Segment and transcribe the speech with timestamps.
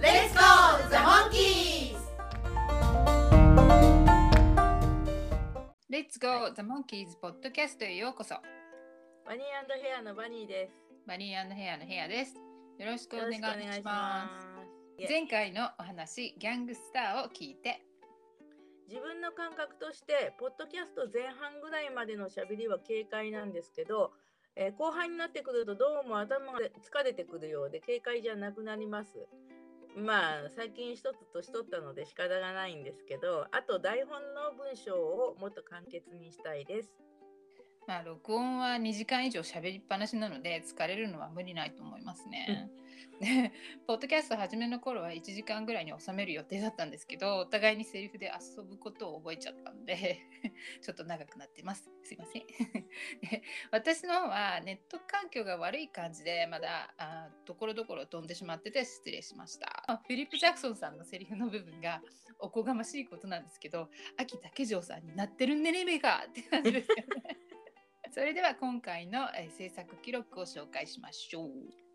[0.00, 1.96] Let's go, the monkeys!
[5.90, 8.36] Let's Go The Monkeys ポッドキャストへようこそ。
[9.26, 9.42] バニー
[9.82, 10.74] ヘアのバニーです。
[11.04, 12.36] バニーヘアのヘアです。
[12.78, 13.40] よろしくお願いし
[13.82, 14.30] まま
[15.00, 15.04] す。
[15.04, 17.82] す前回のお話ギャングスターを聞いて。
[18.86, 24.12] 自分の感覚としてポッドキャスト前半ぐらいまでのしゃべりは軽快なんですけど、
[24.54, 29.26] えー後半になってくるとどうも頭が疲れてくるようで軽快じゃなくなります
[29.98, 36.90] まあ最近一つ年取ったので仕方がないんですけどあと台本の文章をもっと簡潔にしたいです
[37.86, 42.70] まあ録音は2時間以上喋りっぱなしなので疲れるのは無理ないと思いますね。
[43.86, 50.20] ポッドキャスト始めの頃は1時間ぐらいに収める予定だったんですけどお互いにセリフで遊ぶことを覚えちゃったんで
[50.82, 51.90] ちょっと長くなってます。
[52.02, 52.42] すいません。
[53.70, 60.00] 私の方はネット環境が悪い感じでまだあところどころ飛んでしまってて失礼しました。
[60.06, 62.02] フィリップ・ジャクソンさんのセリフの部分が
[62.38, 66.24] おこがましいことなんですけど秋竹城さんになってるんでね目が。
[66.26, 67.04] って感じですよね。
[68.10, 71.87] それでは今回の、制作記録を紹介しましょう。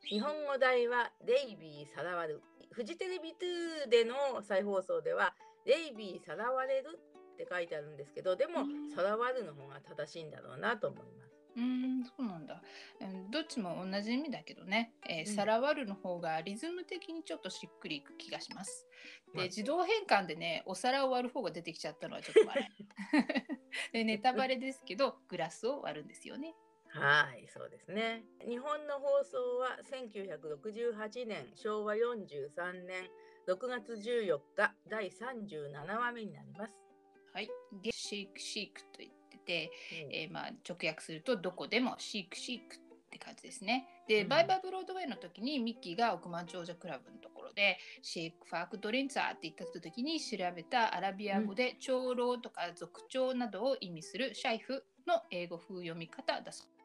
[0.00, 5.34] はい日本語題はデイビー・さらわるフジテレビ2での再放送では
[5.66, 6.98] デイビー・さらわれる
[7.34, 12.62] って書いてあるんですけどでもうんさらわるの方が正しいんだろうなと思いますうーん、そうなんだ。
[13.00, 18.86] うんどっちも同じ意味だけどね、えさらわるの方がリズム的にちょっとしっくりいく気がします。
[19.32, 23.92] で、はい自動変換でね、お皿を割る方が出てきちゃったのはちょっと笑い。
[23.92, 26.54] で、ネタバレですけど、グラスを割るんですよね。
[26.92, 33.04] はいそうですね日本の放送は1968年昭和43年
[33.48, 36.72] 6月14日第37話目になります、
[37.32, 37.48] はい。
[37.82, 39.72] で、シークシークと言ってて、
[40.12, 42.78] えーまあ、直訳するとどこでもシークシークっ
[43.10, 43.88] て感じですね。
[44.08, 56.79] で、うんバイバイブロードウェイの時にミッキーが億万長者クラブのところでシェイクファークドリンツァーって言った時に調べたアラビア語で長老とか族長などを意味するシャイフの英語風読み方だそう。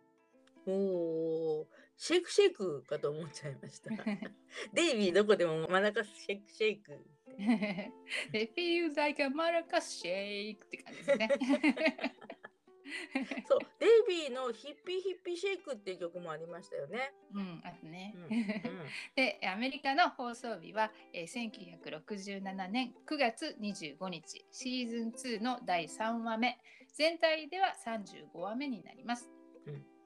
[0.68, 1.66] おー
[1.98, 3.90] シェイクシェイクかと思っちゃいました
[4.74, 6.92] デイビーどこでもマラカスシェイクシェイク
[8.32, 11.30] で feels like a maracas shake って感じですね。
[13.48, 17.14] そうデイビーのヒッピーヒッピーシェイクっていう曲もありましたよね。
[17.34, 18.14] うん、あとね。
[18.16, 18.46] うんうん
[19.16, 26.60] でアメリカの放送日は、えー1967年9月25日シーズン2の第3話目
[26.94, 29.30] 全体では35話目になります。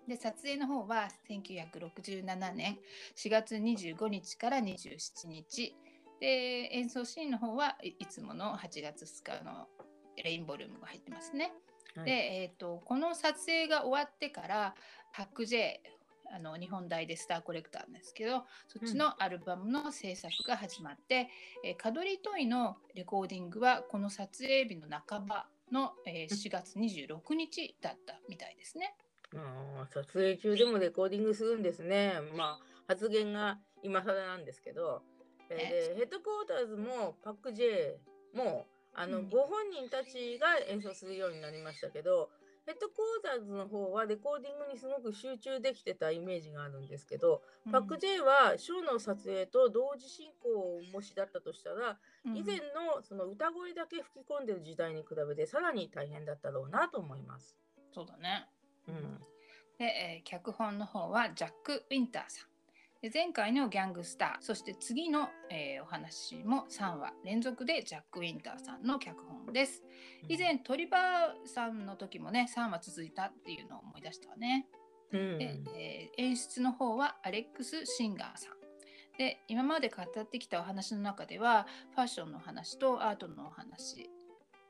[0.10, 2.80] うんで撮影の方は1967年
[3.16, 5.76] 4月25日から27日
[6.20, 9.68] で演奏シーンの方はいいつもの8月2日の
[10.22, 11.46] レインボルームが入ってますね。
[11.46, 11.54] はい
[12.06, 14.76] で、えー、とこの撮影が終わってから
[15.12, 15.82] パック J
[16.32, 21.30] あの日本大でスターコレクターなんですけどそっちのアルバムの制作が始まって、
[21.66, 28.96] えーカドリートイのレコーディングはこの撮影日の半ばの、えー4月26日だったみたいですね。
[29.36, 32.14] あー撮影中でもレコーディングするんですね。
[32.36, 35.02] まあ発言が今更なんですけど、
[35.50, 38.00] えーでヘッドクォーターズもパック J
[38.34, 42.30] もあの、うんご本人たちが演奏するようになりましたけど
[42.66, 47.42] ヘッドクォーターズの方はレコーディングにすごく集中できてたイメージがあるんですけど、
[47.72, 57.58] パック J はショーの撮影と同時進行もしだったとしたら、うん以前のその歌声だけ吹き込んでる時代に比べてさらに大変だったろうなと思います。
[57.92, 58.48] そうだね。
[58.90, 59.20] うん
[59.78, 62.50] で、えー脚本の方はジャック・ウィンターさん。
[63.02, 69.84] で前回のギャングスター、そして次の、えーお話も3話連続でジャック・ウィンターさんの脚本です。
[70.28, 74.68] 以前、トリバーさんの時もね、3話続いたっていうのを思い出したわね。
[75.14, 78.60] うんで、えー演出の方はアレックス・シンガーさん。
[79.18, 84.10] で、今まで語ってきたお話の中では、ファッションの話とアートのお話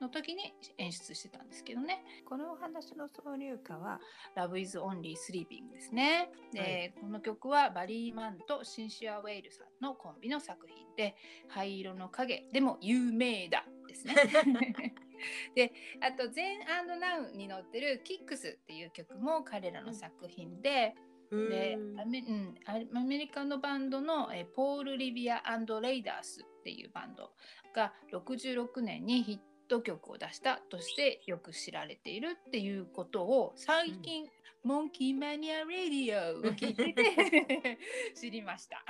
[0.01, 2.03] の時に演出してたんですけどね。
[2.25, 3.99] このお話の挿入歌は
[4.35, 6.29] Love is Only Sleeping ですね。
[6.53, 11.15] で、はいこの曲はバリー・マンとシンシア・ウェイルさんのコンビの作品で、
[11.47, 14.15] 灰色の影でも有名だですね。
[15.55, 20.95] で、あと、全ナウに載ってるキックスっていう曲も彼らの作品で、
[21.31, 25.43] でうんアメ,、うん、アアメリカのバンドの、えーポール・リビア
[25.81, 27.31] レイダースっていうバンド
[27.73, 29.39] が66年にヒッ
[29.69, 34.25] ト曲を出したとしてよく知られているっていうことを最近、
[34.63, 37.77] モンキーマニア・ラディオを聞いてて
[38.13, 38.83] 知りました。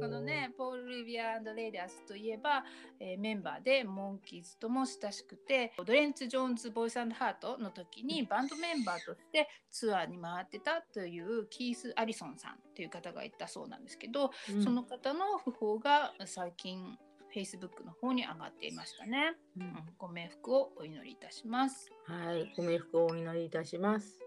[0.00, 2.64] このね、ポール・リビアレイダースといえば、
[2.98, 14.62] えーメンバーでモンキーズとも親しくてドレンツ・ジョーンズ・ボイスハートの時にバンドメンバーとしてツアーに回ってたというキース・アリソンさんという方がいたそうなんですけど、うん。
[14.62, 16.98] その方の訃報が最近
[17.34, 21.90] Facebook の方に上がっていましたね、ううんん、ご冥福をお祈りいたします。
[22.06, 24.18] はい、ご冥福をお祈りいたします。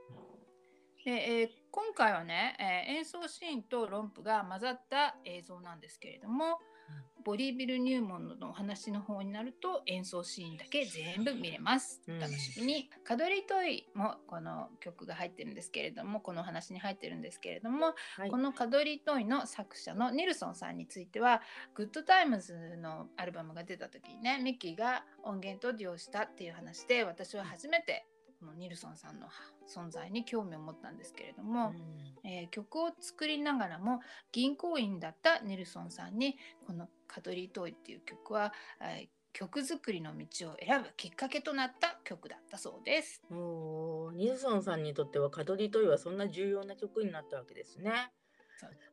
[1.03, 6.59] で、えー今回はね、えー演奏シーンとロンプが混ざった映像なんですけれども、
[7.23, 12.01] ボディビル入門のお話の方になると演奏シーンだけ全部見れます。
[12.07, 12.89] うんお楽しみに。
[13.03, 21.41] カドリトイもこの曲が入ってるんですけれども、このお話に入ってるんですけれども、はいこのカドリトイの作者のニルソンさんについては、
[21.75, 28.05] グッドタイムズのアルバムが出た時にね、ミッキーが音源と利用したっていう話で、私は初めて
[28.41, 29.27] このニルソンさんの
[29.67, 31.73] 存在に興味を持ったんですけれども、
[32.23, 33.99] えー曲を作りながらも
[34.31, 38.51] 銀行員だったネルソンさんにこの「Cuddly Toy」っていう曲は、
[38.81, 43.21] えー曲作りの道を選ぶきっかけとなった曲だったそうです。
[43.29, 48.11] うんおーニルソンさんにとっては Cuddly Toy はそんな重要な曲になったわけですね。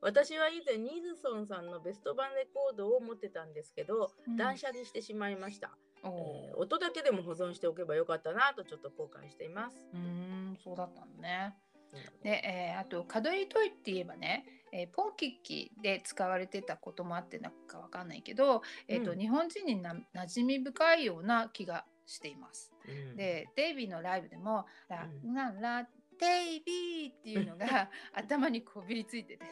[0.01, 9.77] 私は以前ニルソンさんのベスト版レコードを持ってたんですけど、うん断捨離してしまいました、おえーー音だけでも保存しておけばよかったなとちょっと後悔しています。
[9.95, 11.55] うーんそうだったのね。
[11.93, 22.73] うんで、えーあとカドリトイって言えばね、えーポンキッキで使われてたこともあってなんかわかんないけど、えーとうん日本人にな馴染み深いような気がしています。
[22.87, 29.45] うんでデイビーのライブでも「ラうんララデイビー」っていうのが 頭にこびりついてて。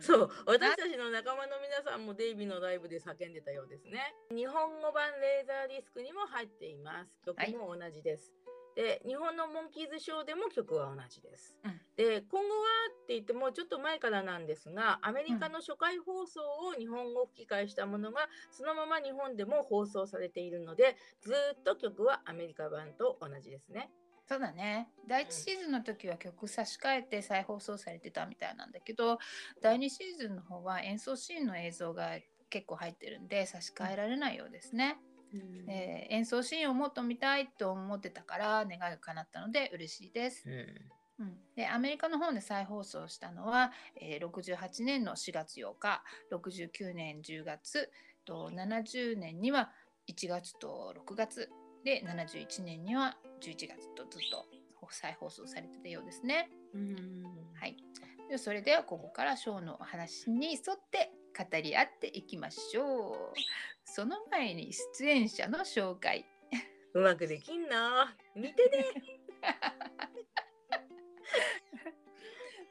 [0.00, 0.30] そう。
[0.46, 4.14] 私たちの仲間の皆さんもデイビーのライブで叫んでたようですね。
[4.30, 7.20] 日本語版レーザーディスクにも入っています。
[7.24, 8.32] 曲も同じです、
[8.74, 11.80] で日本のモンキーズショーでも曲は同じです、うん。
[11.96, 12.66] で今後は
[13.02, 23.90] って言ってもちょっと前からなんですがアメリカの初回放送を日本語吹き替えしたものがそのまま日本でも放送されているのでずーっと曲はアメリカ版と同じですね
[24.30, 24.88] そうだね。
[25.08, 29.18] 第1シーズンの時は曲差し替えて再放送されてたみたいなんだけど
[29.60, 32.16] 第2シーズンの方は演奏シーンの映像が
[32.48, 34.98] 結構入ってるんで差し替えられないようですね、
[35.66, 40.48] えー演奏シーンをもっと見たいと思ってたから願いが叶ったので嬉しいです。
[41.18, 41.26] うん。
[41.26, 47.90] うん、でアメリカの方で再放送したのは、えー68年の4月8日69年10月
[48.24, 49.72] と70年には
[50.08, 51.50] 1月と6月
[51.84, 54.46] で71年には11月とずっと
[54.90, 56.50] 再放送されてたようですね。
[56.74, 57.24] うん
[57.54, 57.76] はい、
[58.28, 63.38] でそれではここからショーのお話に沿って語り合っていきましょう。
[63.84, 66.26] その前に出演者の紹介。
[66.92, 68.84] うまくできんな見てね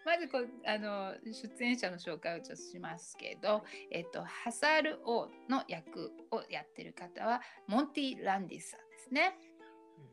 [0.05, 9.33] まずこうあの出演者の紹介をちょっとしますけど、えっと、ハサル王の役をやってる方はモンティ・ランディスさんですね。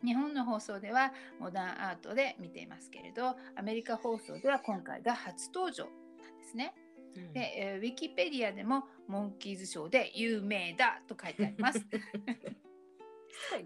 [0.05, 6.75] 日本の放送ではモダンアートで見ていますけれどアメリカ放送では今回が初登場なんですね。
[7.17, 11.85] うんで、えーウィキペディアでもモンキーズショーで有名だと書いてあります。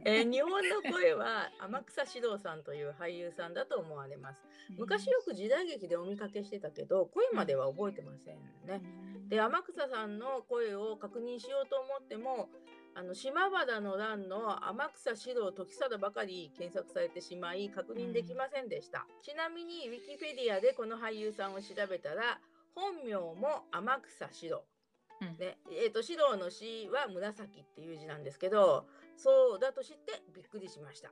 [0.04, 4.42] えー日本の声は天草四郎さんという俳優さんだと思われます。
[4.78, 8.80] 昔よく時代劇でお見かけしてたけど声までは覚えてませんね。
[9.28, 12.49] で天草さんの声を確認しようと思っても
[12.94, 19.06] あの島原の乱の天草四郎時貞ばかり検索されてしまい確認できませんでした。
[19.23, 22.40] ちなみにウィキペディアでこの俳優さんを調べたら
[22.75, 24.64] 本名も天草四郎。
[25.23, 31.11] うんねえー、と四郎の詩は紫っていう字なんですけどそうだと知ってびっくりしました。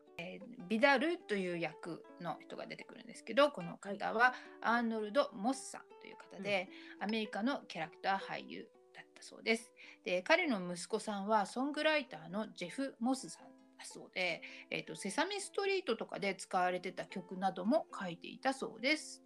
[0.69, 4.33] ビダルという役の人が出てくるんですけどこの方は
[4.63, 6.71] アーノルド・モスさんという方で、
[7.01, 8.78] アメリカのキャラクター俳優だ
[9.19, 9.73] ったそうです。
[10.05, 13.47] で彼の息子さんはソングライターのジェフ・モスさん
[13.79, 19.23] だそうで、えーと「セサミストリート」とかで使われてた曲なども書いていたそうです。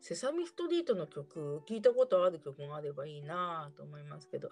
[0.00, 4.50] セサミストリートの曲聞いたことある曲があればいいなと思いますけど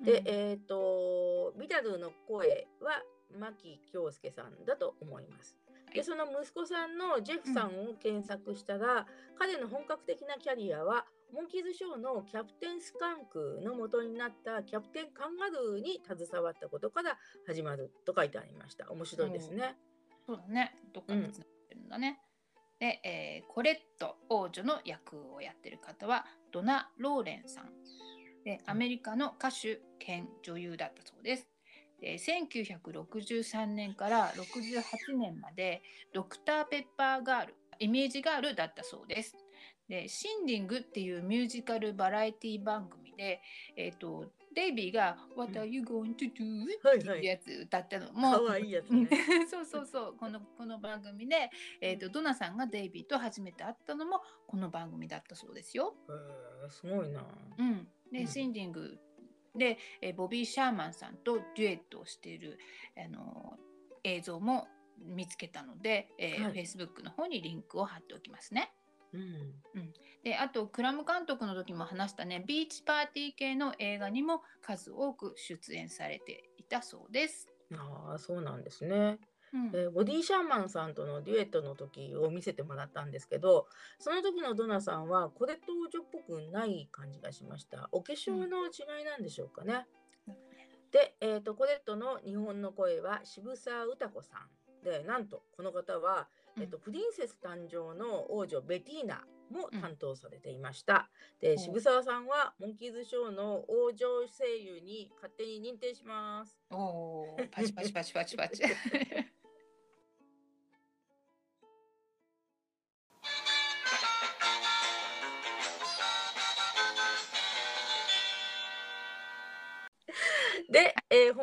[0.00, 3.02] で、うんえっ、とビダルの声は
[3.38, 5.56] 牧京介さんだと思います。
[5.94, 9.06] でその息子さんのジェフさんを検索したら、
[9.38, 18.90] 彼の本格的なキャリアはモンキーズショーのキャプテンスカンクの元になったキャプテンカンガルーに携わったことから始まると書いてありました。
[18.90, 19.76] 面白いですね。
[20.26, 20.76] そうだね。
[20.92, 22.20] どっかでつながってるんだね。
[22.78, 27.70] で、えーコレット王女の役をやってる方はドナ・ローレンさん
[28.44, 31.48] でアメリカの歌手兼女優だったそうです。
[31.98, 39.36] で1963年から68年までドクター・ペッパーガールイメージガールだったそうです。
[39.88, 43.40] でシンディングっていうミュージカルバラエティ番組で、
[43.76, 49.08] えー、とデイビーが「What are you going to do?」っていうやつ歌ったのも、かわいいやつね。
[49.48, 55.96] そうそうそうこのこの番組で、えー、とドナさんがデイビーと初めて会ったのもこの番組だったそうですよ。
[56.08, 57.26] へーすごいな。
[57.58, 58.98] うん、で、うんシンディング
[59.54, 62.58] で、えーボビー・シャーマンさんとデュエットをしている、
[62.96, 63.72] あのー
[64.04, 64.66] 映像も
[64.98, 68.72] 見つけたので、えーはい Facebook の方にリンクを貼っておきますね。
[69.14, 69.92] うん。
[70.22, 72.44] であとクラム監督の時も話したね。
[72.46, 77.48] ビーチパーティー系の映画にも数多く出演されていたそうです。
[77.74, 79.18] ああ、そうなんですね。
[79.52, 79.66] うん。
[79.74, 83.66] えーボディシャーマンさんとのデュエットの時を見せてもらったんですけど
[83.98, 87.88] その時のドナさんはコレット王女っぽくない感じがしました。
[87.92, 89.86] お化粧の違いなんでしょうかね、
[90.92, 94.84] で、えー、とコレットの日本の声は渋沢歌子さん。
[94.84, 96.28] でなんとこの方は、
[96.58, 101.58] えーとプリンセス誕生の王女ベティーナも担当されていました、でお。
[101.58, 106.58] 渋沢さんはモンキーズショーの王女声優に勝手に認定します。
[106.70, 107.48] おー。
[107.50, 108.62] パチパチパチパチパチ。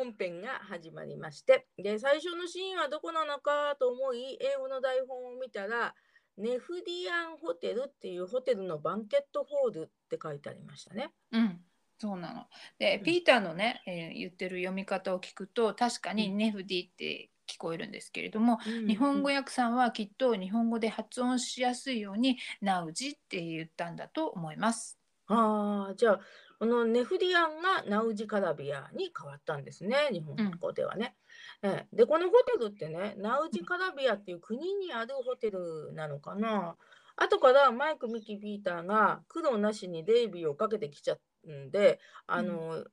[0.00, 5.94] 本編が始まりましてで最初のシーンはどこなのかと思い英語の台本を見たら
[6.38, 11.10] ネフディアンホテルっていうホテルのバンケットホールって書いてありましたね。
[11.32, 11.60] うん、
[11.98, 12.46] そうなの。
[12.78, 24.99] で、うんピーターのね、えー言ってる読み方を聞くと確かにうんネフディって聞こえるんですけれども、日本語訳さんはきっと日本語で発音しやすいようにナウジって言ったんだと思います。
[25.30, 26.20] ああじゃあ
[26.58, 31.14] このネフディアンがナウジカラビアに変わったんですね日本語ではね。
[31.62, 31.96] ええ。
[31.96, 36.76] でこのホテルってねナウジカラビアっていう国にあるホテルなのかな。
[37.16, 42.84] 後からマイク・ミキ・ピーターが苦労なしにデイビーをかけてきちゃうんであの、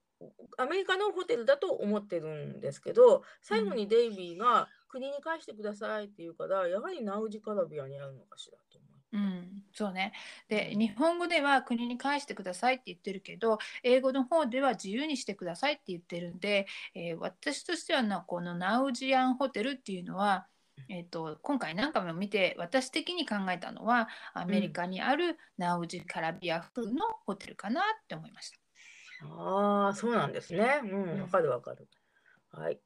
[0.57, 8.79] アメリカのホテルだと思ってるんですけど最後にデイビーが国に返してくださいって言うからやはりナウジカラビアにあるのかしらと。
[8.79, 9.17] 思う。
[9.17, 10.13] うん、そうね。
[10.49, 20.47] で、うん日本語では国に返してくださいって言ってるけど、英語の方では自由にしてくださいって言ってるんで、えー私としてはなこのナウジアンホテルっていうのは、
[20.89, 28.57] えー、と今回何回も見て私的に考えたのはアメリカにあるナウジカラビア風のホテルかなって思いました。
[29.21, 30.79] ああ、そうなんですね。
[30.83, 31.87] ううんん、わかるわかる。
[32.51, 32.79] はい。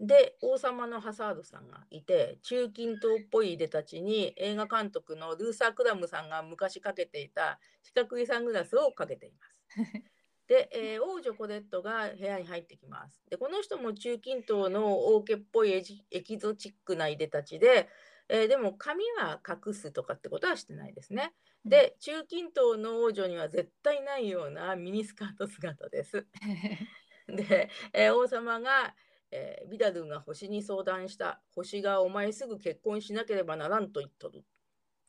[0.00, 9.62] で、王様のハサードさんがいて、中近東っぽいいでたちに映画監督のルーサー・クラムさんが昔かけていた四角いサングラスをかけています。
[10.46, 13.22] で、えー王女コレットが部屋に入ってきます。
[13.30, 17.88] で、この人も中近東の王家っぽいエジエキゾチックないでたちで、
[18.28, 21.34] えーでも髪は隠すとかってことはしてないですね。
[21.64, 26.26] で、中近東の王女には絶対ないようなミニスカート姿です。
[27.28, 28.94] で、えー王様が、
[29.34, 34.40] えービダルンが星に相談した星がお前すぐ結婚しなければならんと言っとるっ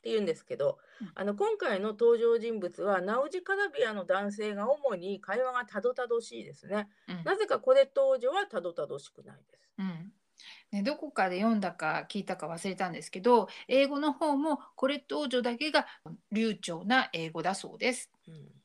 [0.02, 6.88] て言うんですけど、うんあの今回の登場人物はナウジカラビアの男性が主に会話がたどたどしいですね。
[7.08, 9.72] うんなぜかコレット王女はたどたどしくないです。
[9.80, 10.12] うん
[10.72, 15.88] ね、どこかで読んだか聞いたか忘れたんですけど英語の方もコレット王女だけが
[16.32, 18.12] 流暢な英語だそうです。
[18.28, 18.65] うん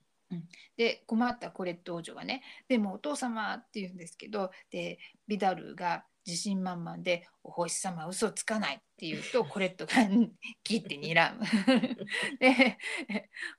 [0.77, 9.93] で困ったコレット王女がね「でもお父様」って言うんですけどでビダルが自信満々で「お星様嘘つかない」って言うとコレットが
[10.63, 11.45] 切って睨む。
[12.39, 12.79] で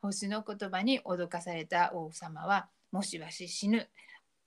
[0.01, 3.89] 星の言葉に脅かされた王様は「もしわし死ぬ」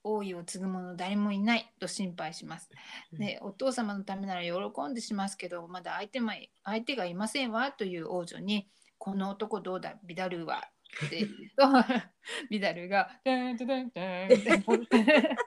[0.07, 2.69] 王位を継ぐ者誰もいないと心配します。
[3.11, 6.31] でお父様のためなら喜んでしますけどまだ相手も
[6.63, 10.69] 相手がいませんわという王女に「この男どうだビダルーは」
[11.05, 11.65] って言うと
[12.49, 14.29] ビダルーが「ダンダンダンダン」っ
[14.87, 15.37] て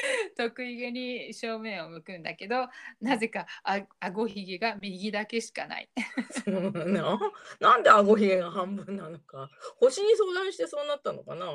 [0.36, 2.68] 得意げに正面を向くんだけど
[3.00, 5.88] なぜかあ顎ひげが右だけしかない。
[6.30, 7.18] そうな
[7.60, 11.46] なんで顎ひげが半分なのか星に相談してそうなったのかな？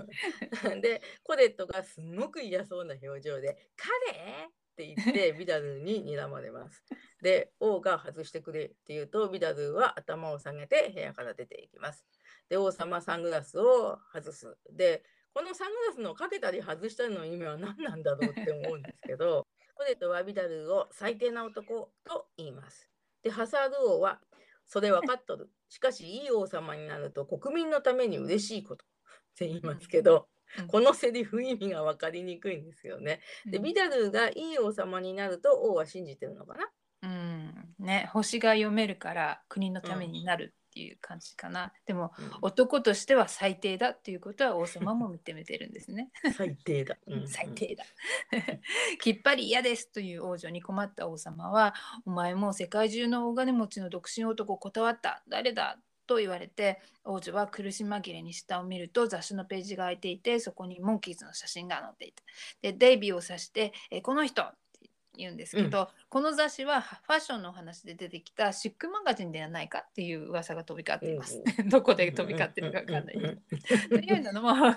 [0.80, 6.82] でコレットがすごく嫌そうな表情で「彼?」って言って ビダルーに睨まれます。
[7.20, 12.06] で王が外してくれって言うとビダルーは頭を下げて部屋から出ていきます。
[12.48, 14.56] で王様はサングラスを外す。
[14.70, 22.90] でこのサングラスのかけたり外したりの意味は何なんだろうって思うんですけどコレットはビダルーを最低な男と言います。
[23.22, 24.20] でハサード王は
[24.66, 25.50] それ分かっとる。
[25.68, 28.88] しかしいい王様になると国民のために嬉しいことっ
[29.36, 30.31] て言いますけど、うん
[30.68, 33.20] このセリフ意味が分かりにくいんですよね。
[33.46, 36.70] でビダルがいい王様になると王は信じてるのかな？
[37.02, 37.74] うん。
[37.78, 42.30] ね、星が読めるから国のためになるっていう感じかな、でもうん。
[42.42, 46.10] 男としては最低だっていうことは王様も認めてるんですね。
[46.36, 46.96] 最低だ。
[47.08, 47.84] うん最低だ。
[49.00, 51.74] きっぱり嫌ですという王女に困った王様は
[52.06, 55.24] お前もう世界中の大金持ちの独身男を断った。
[55.28, 55.78] 誰だ？
[56.06, 62.22] と言われて王女は苦し紛れに下を見ると雑誌のページが開いていてそこにモンキーズの写真が載っていた
[62.62, 71.42] でデイビーを指して「えこの人!」って言うんですけど、この雑誌はファッションのお話で出てきたシックマガジンではないかっていう噂が飛び交っています。
[71.68, 73.98] どこで飛び交ってるかわかんないけど。
[74.00, 74.74] というのも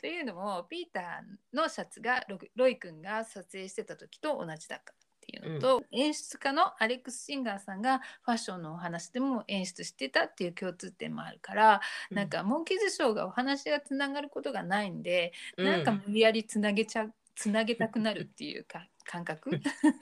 [0.00, 11.80] というのもピーターのシャツがロロイ君が撮影してた時と同じだからっていうのと、演出家のアレックス・シンガーさんがファッションのお話でも演出してたっていう共通点もあるから、
[12.10, 19.50] なんかモンキーズショーがお話がつながることがないんで、なんか無理やりつなげちゃうつなげたくなるっていうか感覚？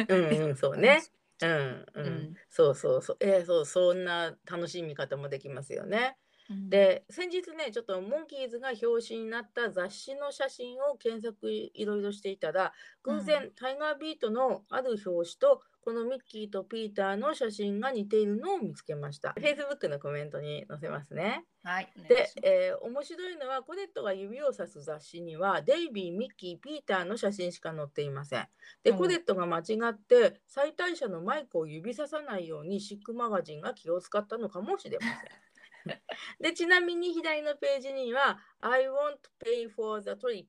[0.09, 1.03] うんうんそうね。
[1.43, 2.07] うんううん。
[2.07, 3.17] んそうそうそう。
[3.21, 6.17] えーそうそんな楽しい見方もできますよね。
[6.51, 12.73] うん、で先日ねちょっとモンキーズが表紙になった雑誌の写真を検索いろいろしていたら
[13.03, 19.37] 偶然、タイガービートのある表紙とこのミッキーとピーターの写真が似ているのを見つけました。
[19.39, 21.45] Facebook のコメントに載せますね。
[21.63, 28.49] はい、でえー面白いのはコレットが指をさす雑誌にはデイビー、ミッキー、ピーターの写真しか載っていません。
[28.83, 35.46] で、うんコレットが間違って最大者のマイクを指ささないようにシックマガジンが気を使ったのかもしれません。
[36.41, 40.47] で、ちなみに左のページには I want pay for the trip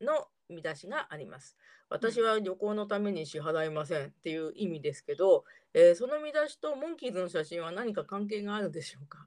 [0.00, 1.56] の見出しがあります。
[1.88, 9.26] 私は旅行のために支払いませんっていう意味ですけど、えーその見出しとモンキーズの写真は何か関係があるでしょうか？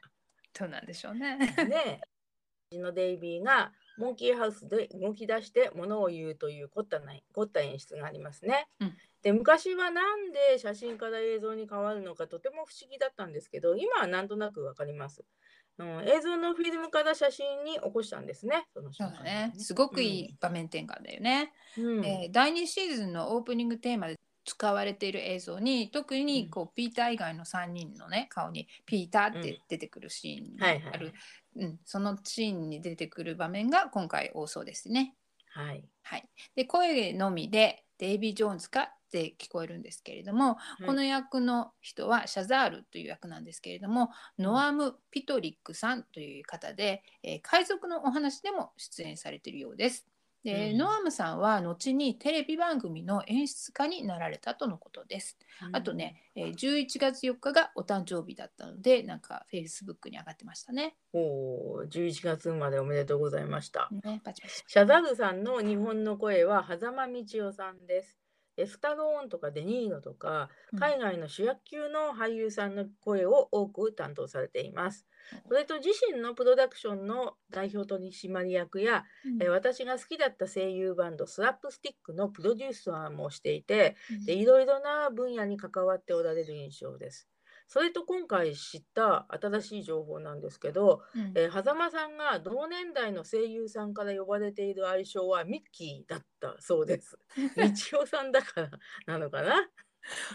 [0.57, 1.37] どうなんでしょうね。
[1.37, 2.01] ね
[2.71, 8.67] え、のデイビーがモンキーハウスで動き出して物を言うという凝ったない凝った演出がありますね。
[8.79, 8.93] うん
[9.25, 15.25] で昔はなんで写真から映像に変わるのかとても不思議だったんですけど今はなんとなくわかります。
[15.79, 18.67] うん、映像のフィルムから写真に起こしたんですね。
[18.71, 19.53] その瞬間だね。
[19.57, 21.51] すごくいい場面転換だよね。
[21.75, 31.13] うんえー第2シーズンのオープニングテーマで使われている映像に特にこう、ピーター以外の3人のね顔に「ピーター」って出てくるシーンがある、はいはいはい
[31.55, 35.15] うん、そのシーンに出てくる場面が今回多そうですね。
[35.47, 35.89] はい。
[36.03, 50.07] はい、で声のみでデイビー・ジョーンズかって聞こえるんですけれども、この役の人はシャザールという役なんですけれども、ノアム・ピトリックさんという方で、えー海賊のお話でも出演されているようです。
[50.45, 55.37] で、うんノアムさんは後にテレビ番組の演出家になられたとのことです。
[55.73, 60.95] あとね、えー11月4日がお誕生日だったので、なんか Facebook に上がってましたね。
[61.13, 61.21] うん。
[61.21, 63.89] おー11月までおめでとうございました。
[63.91, 64.63] ね、パチパチ。
[64.67, 68.24] シャザルさんの日本の声は狭間道夫さんです。
[68.55, 75.05] でスタローンとかデニーロとかうん海外の主役級の俳優さんの声を多く担当されています。
[75.47, 87.27] それと自身のプロダクションの代表取締役や、うんえー私が好きだった声優バンドスラップスティックのプロデューサーもしていてうんでいろいろな分野に関わっておられる印象です。
[87.67, 97.17] それと今回知った新しい情報なんですけど、うんえー、狭間さんが同年代の声優さんから呼ばれている愛称はミッキーだったそうです。
[97.57, 98.69] 道夫さんだから
[99.07, 99.69] なのかな？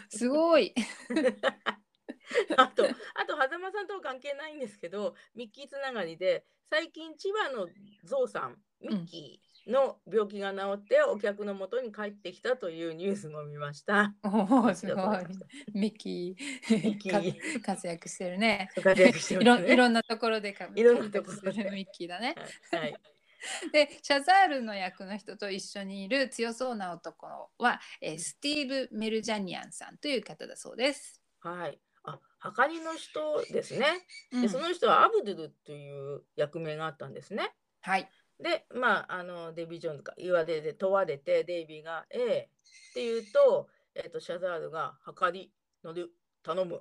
[0.09, 0.75] すごい。
[2.57, 7.69] あと、あと、狭間さんとは関係ないんですけど、ミッキーつながりで、最近、千葉の
[8.05, 14.15] ゾウさん、ミッキーの病気が治って、お客のもとに帰ってきたというニュースも見ました。
[14.23, 15.17] おお、すごい。
[15.73, 16.37] ミッキ
[16.71, 18.71] ミッキ活躍してるね。
[18.75, 19.69] た活躍していますね。
[19.69, 22.35] ろいろんなところでか いろんなところで活躍してるミッキーだね。
[22.73, 22.97] はい。
[23.73, 31.23] でシャザールの役の人と一緒にいる強そうな男は、えースティーブ・メルジャニアンさんという方だそうです。
[31.41, 31.81] はい。
[32.05, 34.07] あ、はかりの人ですね。
[34.33, 37.55] うんで、その人はアブドゥルという役名があったんですね。
[37.83, 38.11] はい。
[38.43, 42.51] で、まあ、あの、デイビー・ジョーンズが言われて、問われて、デイビーが、ええ
[42.91, 45.53] って言うと、えっ、と、シャザールが、はかり、
[45.85, 46.81] 乗る、頼むっ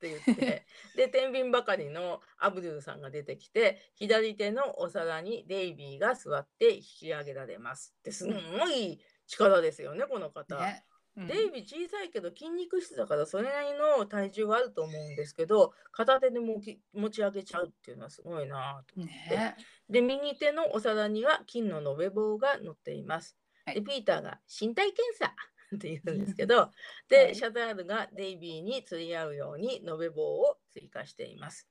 [0.00, 7.94] て言って、 で、天秤ばかりのアブドゥルさんが出てきて、左手のお皿にデイビーが座って引き上げられます。
[7.98, 10.58] って、すごい力ですよね、この方。
[10.58, 10.84] ね
[11.16, 19.56] うんデイビー小さいけど筋肉質だからそれなりの体重はあると思うんですけど片手でもき持ち上げちゃうっていうのはすごいなぁと思って、ね
[19.90, 23.74] で右手のお皿には金の延べ棒が乗っています、はい。
[23.74, 25.34] でピーターが身体検査
[25.74, 26.70] って言うんですけど、
[27.08, 31.68] で、シャザールがデイビーに釣り合うように延べ棒を追加しています。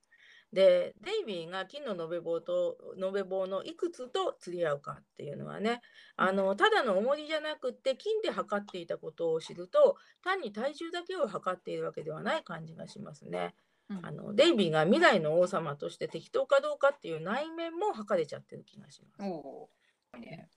[0.51, 5.82] で、デイビーが金の延べ棒と延べ棒のいくつと釣り合うかっていうのはね、
[6.15, 13.53] あのただの重りじゃなくって金で測っていたことを知ると、単に体重だけを測っているわけではない感じがしますね。
[13.89, 19.30] うんあのデイビーが未来の王様として適当かどうかっていう内面も測れちゃってる気がします。
[19.30, 20.49] おーね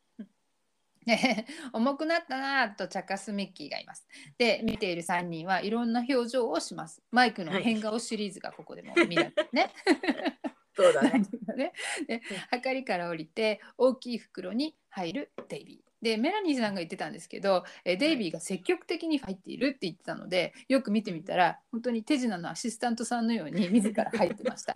[1.06, 4.06] ね 重くなったなぁと茶化すミッキーがいます。
[4.38, 7.02] で見ている3人はいろんな表情をします。
[7.10, 9.72] マイクの変顔シリーズがここでも見られるね。
[10.74, 11.22] そうだね。
[11.56, 11.72] ね
[12.06, 15.92] ではかりから降りて大きい袋に入るデイビー。
[16.02, 24.74] でメラニーさんが言ってたんですけどえデイビーが積極的に入っているって言ってたのでよく見てみたら本当に手品のアシスタントさんのように自ら入ってました。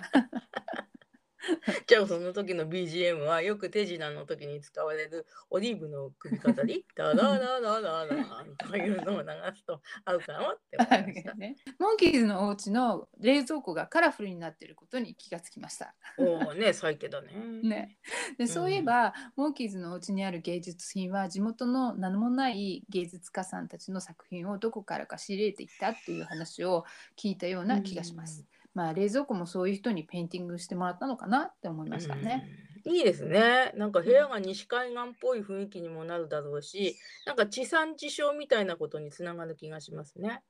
[1.87, 6.85] じゃあその時の BGM はよく手品の時に使われるオリーブの首飾り？
[6.95, 11.35] ダダダダダダというのを流すと合うかもって思いました。
[11.35, 15.95] ね、モンキーズのお家の冷蔵庫がカラフルになっていることに気がつきました。
[16.19, 17.33] おおね、最低だね。
[17.63, 17.99] ね、
[18.39, 26.85] でそういえば、うんモンキーズのお家にある芸術品は地元の名もない芸術家さんたちの作品をどこからか仕入れていったっていう話を
[27.17, 28.41] 聞いたような気がします。
[28.41, 32.47] うんまあ冷蔵庫もそういう人にペインティングしてもらったのかなって思いましたね。
[32.85, 32.93] うん。
[32.93, 33.73] いいですね。
[33.75, 40.43] なんか部屋が西海岸っぽい雰囲気にもなるだろうし、なんか地産地消みたいなことにつながる気がしますね。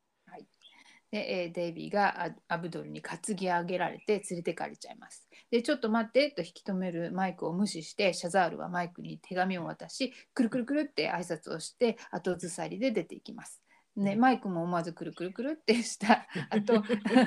[1.10, 5.28] で、えーデイビーがアアブドルに担ぎ上げられて連れてかれちゃいます。
[5.50, 13.62] で、ちょっと待ってと引き止めるマイクを無視して、シャザールはマイクに手紙を渡し、くるくるくるって挨拶をして、後ずさりで出ていきます。
[13.96, 16.26] ね、マイクも思わずくるくるくるってした。
[16.50, 16.82] 後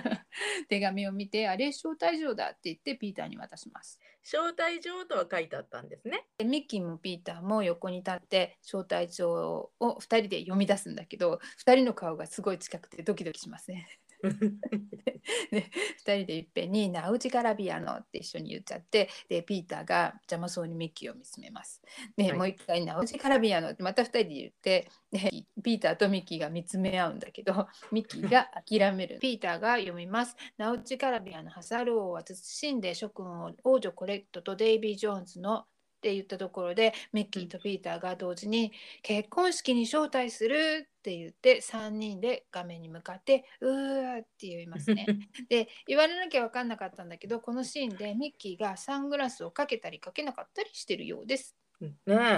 [0.69, 3.99] 手紙を見てあれ招待状だって言ってピーターに渡します。
[4.23, 6.27] 招待状とは書いてあったんですね。
[6.38, 13.88] でミッキーもピーターも横に立って招待状を2人で読み出すんだけど2人の顔がすごい近くてドキドキしますね
[15.51, 15.71] で
[16.05, 21.82] 2人でいっぺんに「ナウジガラビアの」って一緒に言っちゃってでピーターが邪魔そうにミッキーを見つめます。
[22.17, 29.19] で、はいもう一回「ナウジガラビアの」ってまた2人で言ってでピーターとミッキーが見つめ合うんだけど ミッキーが諦める。
[29.19, 30.36] ピーターが読みます。
[30.58, 35.65] ナウジガラビアのハサール王は慎んで諸君を王女コレクトとデイビー・ジョーンズの
[36.00, 38.72] って言ったところでミッキーとピーターが同時に
[39.04, 45.12] 「結婚式に招待する!」って言って3人で画面に向かって「うー」って言いますね。
[45.50, 51.58] で言われなきゃ分かんなかったんだけどこのシーンでミッキーがサングラスをかけたりかけなかったりしてるようです。
[51.82, 51.98] ね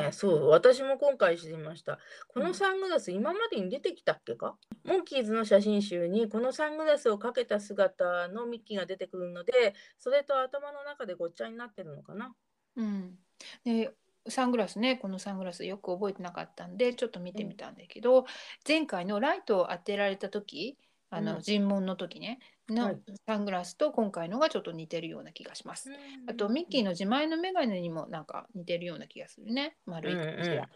[0.10, 1.98] え、そう、私も今回知りました。
[2.28, 4.60] このサングラス、今までに出てきたっけか？
[4.84, 12.36] モンキーズの写真集に、このサングラスをかけた姿のミッキーが出てくるので、それと頭の中でごっちゃになってるのかな。
[12.76, 13.18] うん、
[13.64, 13.92] で
[14.28, 18.26] サングラスねこのサングラスよく覚えてなかったんでちょっと見てみたんだけど、
[18.68, 20.78] 前回のライトを当てられた時
[21.10, 21.42] あの、うん。
[21.42, 23.02] 尋問の時ねのはい。
[23.28, 25.92] サングラスと今回のがちょっと似てるような気がします。
[26.28, 29.76] あとミッキーの自前のメガネにもなんか似てるような気がするね。
[29.86, 30.70] 丸い感じが。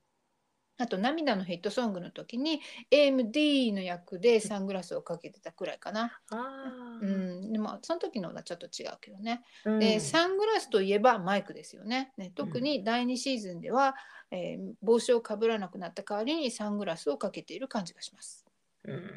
[0.78, 2.62] うんうんあと涙のヒットソングの時に
[2.92, 6.20] AMD の役でサングラスをかけてたくらいかな。
[6.30, 9.42] あうーん、でもその時のはちょっと違うけどね。
[9.64, 12.12] うんでサングラスといえばマイクですよね。
[12.18, 13.96] ね特に第2シーズンでは、
[14.32, 18.46] えー帽子をかぶらなくなった代わりにサングラスをかけている感じがします。
[18.84, 19.08] うんうんうん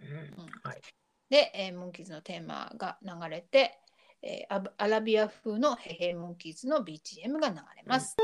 [0.63, 0.81] はい
[1.29, 3.81] で、えーモンキーズのテーマが流れて、
[4.23, 8.17] えーアラビア風のヘヘモンキーズの BGM が流れます。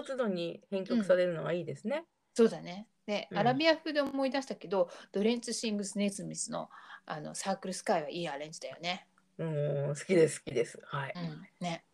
[0.00, 2.04] の都度に編曲されるのがいいですね。
[2.34, 2.86] そうだね。
[3.06, 6.68] で、うんアラビア風で思い出したけど、ドレンツ・シングス・ネズミスの
[7.06, 9.06] あのサークルスカイはいいアレンジだよね。
[9.38, 10.78] うん、好きです、好きです。
[10.84, 11.12] はい。
[11.16, 11.84] うん、ね。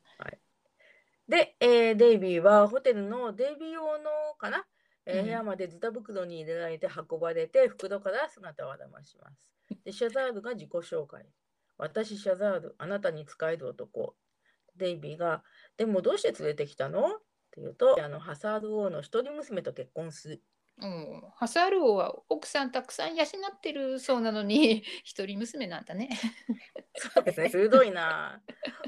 [1.28, 4.64] で、えーデイビーはホテルのデイビー用のかな、
[5.06, 9.40] えーうん部屋までズタ袋に入れられて運ばれて袋から姿を現します。
[9.84, 11.26] で、シャザールが自己紹介。
[11.78, 14.16] 私、シャザール、あなたに使える男。
[14.76, 15.42] デイビーが、
[15.76, 17.20] でもどうして連れてきたの？
[17.56, 20.42] って言うと、あのハサール王の一人娘と結婚する。
[20.78, 26.10] うん、ハサール王は奥さんたくさん養ってるそうなのに 一人娘なんだね。
[26.96, 28.42] そうですね、鋭いな。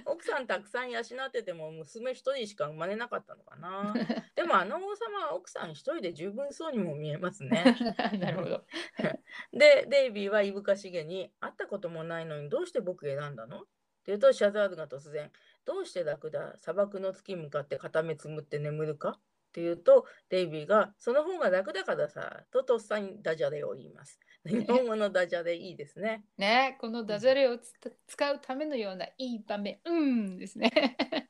[0.04, 3.94] 奥さんたくさん養ってても娘一人しか生まれなかったのかな。
[4.35, 7.64] でもあの王様は奥さん一人で十分そうにも見えますね。
[8.20, 8.66] なるほど。
[9.52, 13.62] で、デイビーはいぶかしげに、会ったこともないのにどうして僕選んだの？
[13.62, 13.68] って
[14.09, 15.33] 言うと、シャザールが突然、
[15.68, 19.11] どうして楽だ砂漠の月に向かって片目つむって眠るか？
[19.11, 19.12] っ
[19.52, 24.18] て言うと、デイビーが、その方が楽だからさ、ととっさにダジャレを言います。
[24.46, 26.24] 日本語のダジャレいいですね。
[26.38, 26.78] ね。
[26.81, 27.72] このダジャレをつ
[28.07, 30.70] 使うためのようないい場面、うんですね。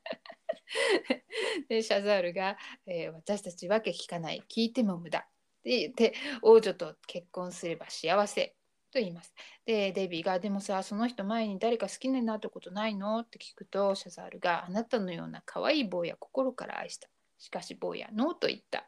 [1.67, 4.43] でシャザールが、えー私たちわけ聞かない。
[4.49, 5.19] 聞いても無駄。
[5.19, 5.23] っ
[5.63, 8.55] て言って王女と結婚すれば幸せ
[8.91, 9.33] と言います。
[9.65, 18.87] でデイビーが「でもさその人前に誰か好きになったことないの?」って聞くとシャザールが「あなたのような可愛い坊や心から愛した」しかし坊やノーと言った。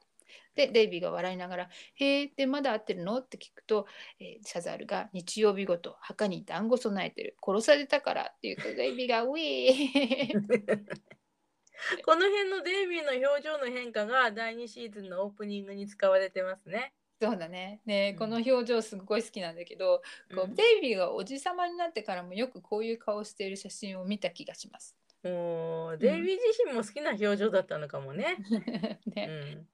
[0.55, 3.87] でデイビーが笑いながら「へえでまだ会ってるの?」って聞くと、
[4.19, 10.85] えーシャザールが日曜日ごと墓に団子備えてる殺されたからって言うと デイビーが「ウィー!
[12.05, 17.81] この辺のデイビーの表情の変化が第2シーズンのオープニングに使われてますね。」そうだね。
[17.85, 18.19] ねうん。
[18.19, 20.01] この表情すごい好きなんだけど、
[20.33, 20.55] こううん。
[20.55, 24.95] デイビーがおじさまになってからもよくこういう顔している写真を見た気がします。
[25.23, 28.37] もうデイビー自身も好きな表情だったのかもね。
[29.05, 29.67] うねん。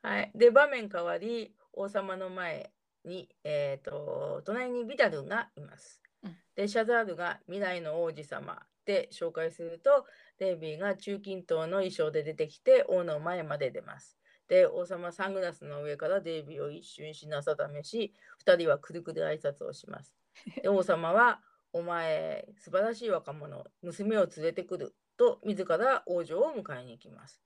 [0.00, 2.70] はい、で場面変わり王様の前
[3.04, 6.00] に、えー、と隣にビダルがいます。
[6.22, 6.38] うん。
[6.54, 8.66] でシャザールが未来の王子様。
[8.86, 10.06] で紹介すると
[10.38, 14.16] デイビーが中近東の衣装で出てきて王の前まで出ます。
[14.48, 20.14] で王様はサングラスの上からデイビーを一瞬しなさためし2人はくるくる挨拶をします。
[20.62, 27.42] で 王様は「お前素晴らしい若者娘を連れてくる」と自ら王女を迎えに行きます。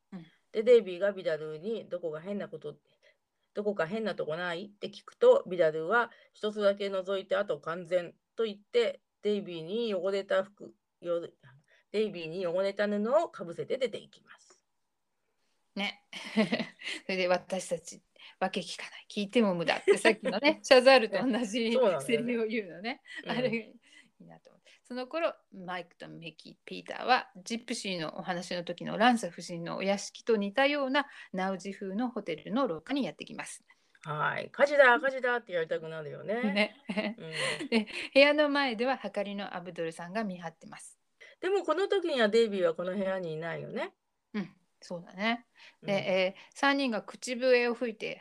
[0.52, 2.76] で、デイビーがビダルーにどこが変なこと、
[3.54, 4.66] どこか変なとこない？
[4.66, 11.20] って聞くと、ビダルーは一つだけ除いてあと完全と言って、デイビーに汚れた服、よ
[11.92, 14.49] デイビーに汚れた布をかぶせて出ていきます。
[15.74, 16.02] ね
[17.06, 18.02] それで私たち
[18.38, 21.46] わけ聞かない聞いても無駄ってさっきのね シャザールと同じ
[22.00, 23.02] セリフを言うのね。
[23.24, 23.74] うんあれがい
[24.20, 24.70] いなと思って。
[24.84, 33.64] その頃マイクとミキピーターはジップシーのお話の時のランサ夫人のお屋敷と似たようなナウジ風のホテルの廊下にやってきます。
[34.02, 34.48] はい。
[34.50, 36.42] 火事だ、火事だってやりたくなるよね。
[36.88, 37.16] ね、
[37.70, 40.98] うん、部屋の前でははかりのアブドルさんが見張ってます。
[41.40, 43.92] でもこの時にはデイビーはこの部屋にいないよね。
[44.34, 45.46] うん、そうだね。
[45.82, 48.20] うんで、えー3人が口笛を吹いて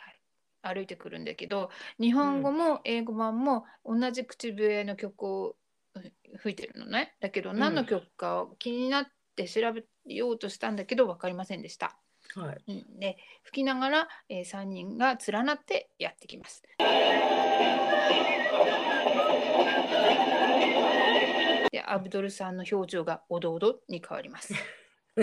[0.61, 1.69] 歩いてくるんだけど
[1.99, 5.55] 日本語も英語版も同じ口笛の曲を
[5.95, 11.97] うん吹いてるのねだけど何の曲か気になって調べようとしたんだけど分かりませんでした。
[12.35, 12.57] はい。
[12.67, 16.61] うん、で吹きながら、え3人が連なってやってきます。
[21.71, 24.53] でアブドルさんの表情がおどおどに変わります。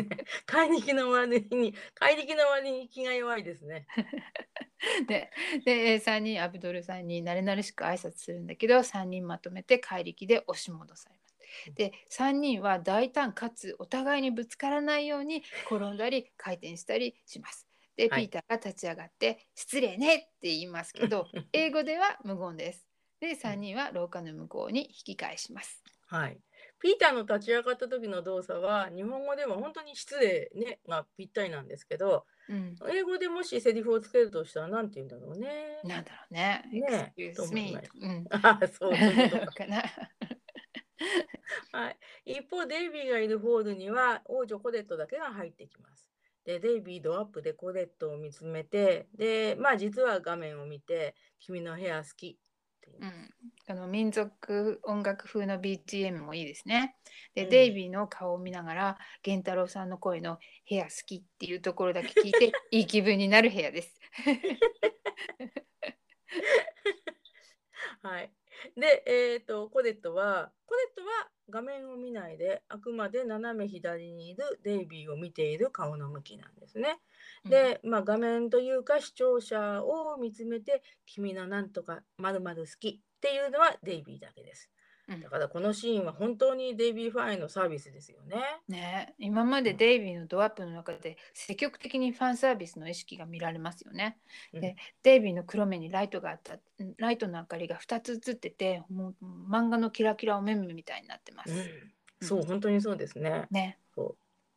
[0.47, 3.87] 怪力の割に、怪力の割に気が弱いですね。
[5.09, 5.31] で
[5.65, 11.37] で3人アブドルさんに慣れ慣れしく挨拶するんだけど3人まとめて怪力で押し戻されます。
[11.75, 17.69] で3人は大胆かつお互いにぶつからないように転んだり回転したりします。
[17.97, 22.87] でピはいーターが立ち上がって「失礼ね」って言いますけど 英語では無言です。
[23.21, 25.83] で3人は廊下の向こうに引き返します。
[26.07, 26.41] はい。
[26.79, 35.81] ピーターの立ち上がった時の動作は日本語では本当に失礼ねがぴったりなんですけどうん、英語でもしセリフをつけるとしたら何て言うんだろうね。
[35.83, 36.63] なんだろうね。
[36.73, 39.53] ねえと思い me ますうん ああそういうことか。
[39.67, 39.83] かな。
[41.73, 46.11] はい、一方デイビーがいるホールには王女コレットだけが入ってきます。
[46.45, 52.39] でデイビードアップでコレットを見つめてでまあ実は画面を見て「君の部屋好き」
[53.01, 53.35] うん、
[53.69, 56.97] あの民族音楽風の BGM もいいですね。
[57.35, 64.01] で、うんデイビーの顔を見ながら源太郎さんの声の「部屋好き」っていうところだけ聞いて いい気分になる部屋です。
[68.03, 68.33] はい。
[68.77, 76.99] で、えっ、と、コレットは、コレットは画面を見ないで、あくまで斜め左にいるデイビーを見ている顔の向きなんですね。
[77.49, 84.71] で、まあ、画面というか視聴者を見つめて、君のなんとか〇〇好きっていうのはデイビーだけです。
[85.09, 88.43] うんだからこのシーンは本当にデイビーファンへのサービスですよね。
[88.69, 94.19] ね、今までデイビーのドアップの中で積極的にファンサービスの意識が見られますよね。
[94.53, 101.53] うんでデイビーの黒目にライトがあったうんライトの明かりが2つ映っててもう漫画のキラキラお目目みたいになってます。
[101.53, 103.47] うん、そう、本当にそうですね。
[103.51, 103.79] ね、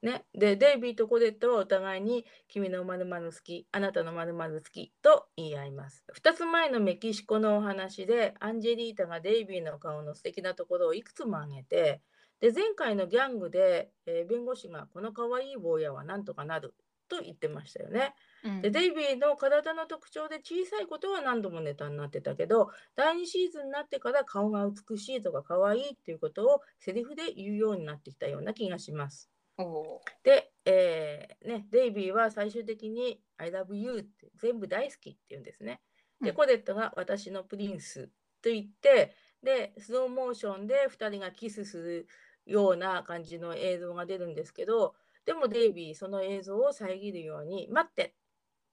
[0.01, 6.05] ね、でデイビーとコレットはお互いに「君の〇〇好き」「あなたの〇〇好き」と言い合います。
[6.13, 12.01] 2つ前のメキシコのお話でアンジェリータがデイビーの顔の素敵なところをいくつも挙げて
[12.39, 16.73] で前回のギャングで、えー弁護士が「この可愛い坊やはなんとかなる」
[17.09, 18.13] と言ってましたよね。
[18.45, 29.29] うんでデイビーの体の特徴で小さいことは何度もネタになってたけど第2シーズンになってから顔が美しいとか可愛いっていうことをセリフで言うようになってきたような気がします。
[29.63, 35.81] おで、えーね、デイビーは最終的に I love you って全部大好きって言うんですね。
[36.21, 38.09] で、うんコデットが私のプリンス
[38.41, 42.07] と言って、で、スローモーションで2人がキスする
[42.45, 44.95] ような感じの映像が出るんですけど、
[45.25, 48.15] でもデイビー、その映像を遮るように、待ってって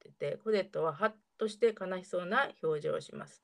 [0.04, 3.42] 言って、コデットはハッとして悲しそうな表情をします。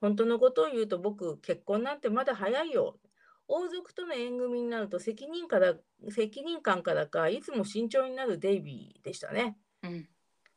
[0.00, 2.98] 本当のことを言うと僕、結婚なんてまだ早いよ。
[3.48, 5.74] 王族との縁組になると責任から
[6.10, 9.58] 責任感からかいつも慎重になるデイビーでしたね。
[9.82, 10.08] うん。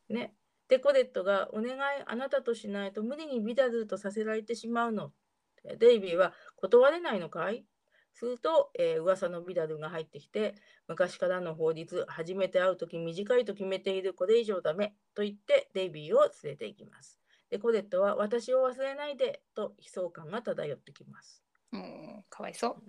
[0.10, 0.34] ね。
[0.68, 5.14] で、コデットが、お願い、あなたとしないと無理にビダルとさせられてしまうの。
[5.80, 7.66] デイビーは、断れないのかい？
[8.14, 10.56] すると、えー噂のビダルが入ってきて、
[10.88, 17.20] 昔からの法律、初めて会うとき短いと決めている、これ以上ダメと言って、デイビーを連れて行きます。
[17.50, 21.47] で、コデットは、私を忘れないでと悲壮感が漂ってきます。
[21.72, 22.84] もうかわいそう。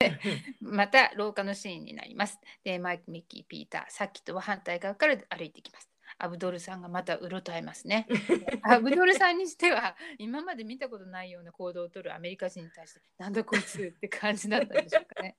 [0.60, 2.38] また廊下のシーンになります。
[2.64, 5.90] で、マイク、ミッキー、ピーター、さっきとは反対側から歩いてきます。
[6.18, 8.06] アブドルさんがまたうろたえますね。
[8.62, 15.36] アブドルさんにしては今まで見たことないような行動をとるアメリカ人に対してなんだこいつって感じだったんでしょうかね。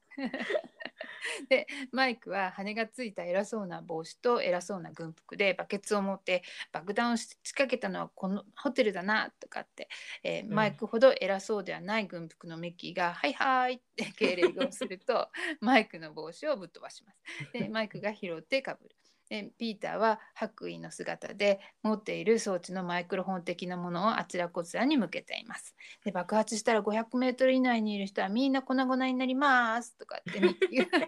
[1.49, 9.89] でマイクは羽がついた偉そうな帽子と偉そうな軍服でバケツを持って爆弾を仕掛けたのはこのホテルだなとかって、
[10.23, 15.29] えーうんマイクほど偉そうではない軍服のミッキーが「はいはい」って敬礼をすると
[15.61, 17.19] マイクの帽子をぶっ飛ばします。
[17.53, 18.95] でマイクが拾ってかぶる。
[19.31, 25.73] でピーターは白衣の姿で持っている装置のマイクロフォン的なものをあちらこちらに向けています。
[26.03, 31.07] で爆発したら500メートル以内にいる人はみんな粉々になりますとかってミッキーが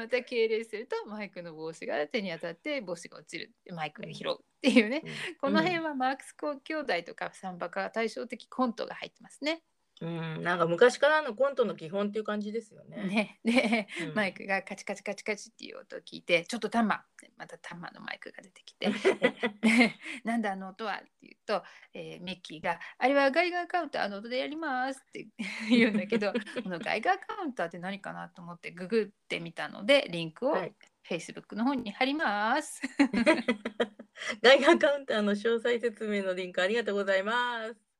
[0.00, 3.52] また敬礼するとマイクの帽子が手に当たって帽子が落ちる。
[3.74, 5.02] マイクが拾うっていうね、
[5.42, 9.62] この辺はマークス兄弟とかサンバカ対照的コントが入ってますね。
[10.04, 10.06] う
[10.40, 13.04] ん、なんか昔からのコントの基本っていう感じですよね。
[13.04, 17.04] ねで、うんマイクがカチカチカチカチっていう音を聞いて「ちょっとタマ」
[17.38, 18.90] またタマのマイクが出てきて
[19.62, 21.64] 「でなんだあの音は?」って言うと、
[21.94, 25.26] えーミッキーが「あれはガイガーカウンターの音でやります」って
[25.70, 30.74] 言うんだけどこのガイガーカウンターって何かなと思ってググってみたのでリンクをはい
[31.08, 32.80] Facebook の方に貼ります。
[34.40, 37.93] ガイガーカウンターの詳細説明のリンクありがとうございます。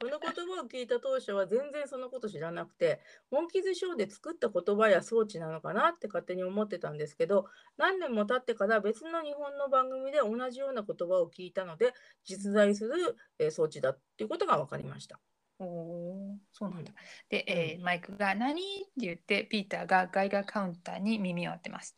[0.00, 11.92] この言葉を聞いた当初は全然そのこと知らなくて、モンキーズショーで作った言葉や装置なのかなって勝手に思ってたんですけど、何年も経ってから別の日本の番組で同じような言葉を聞いたので、
[12.24, 15.20] 実在するえー装置だっていうことが分かりました。
[15.58, 16.90] おーそうなんだ。
[16.90, 16.96] うん
[17.28, 21.96] で、えーマイクが「何?」って言ってピーターがガイガーカウンターに耳を当てます。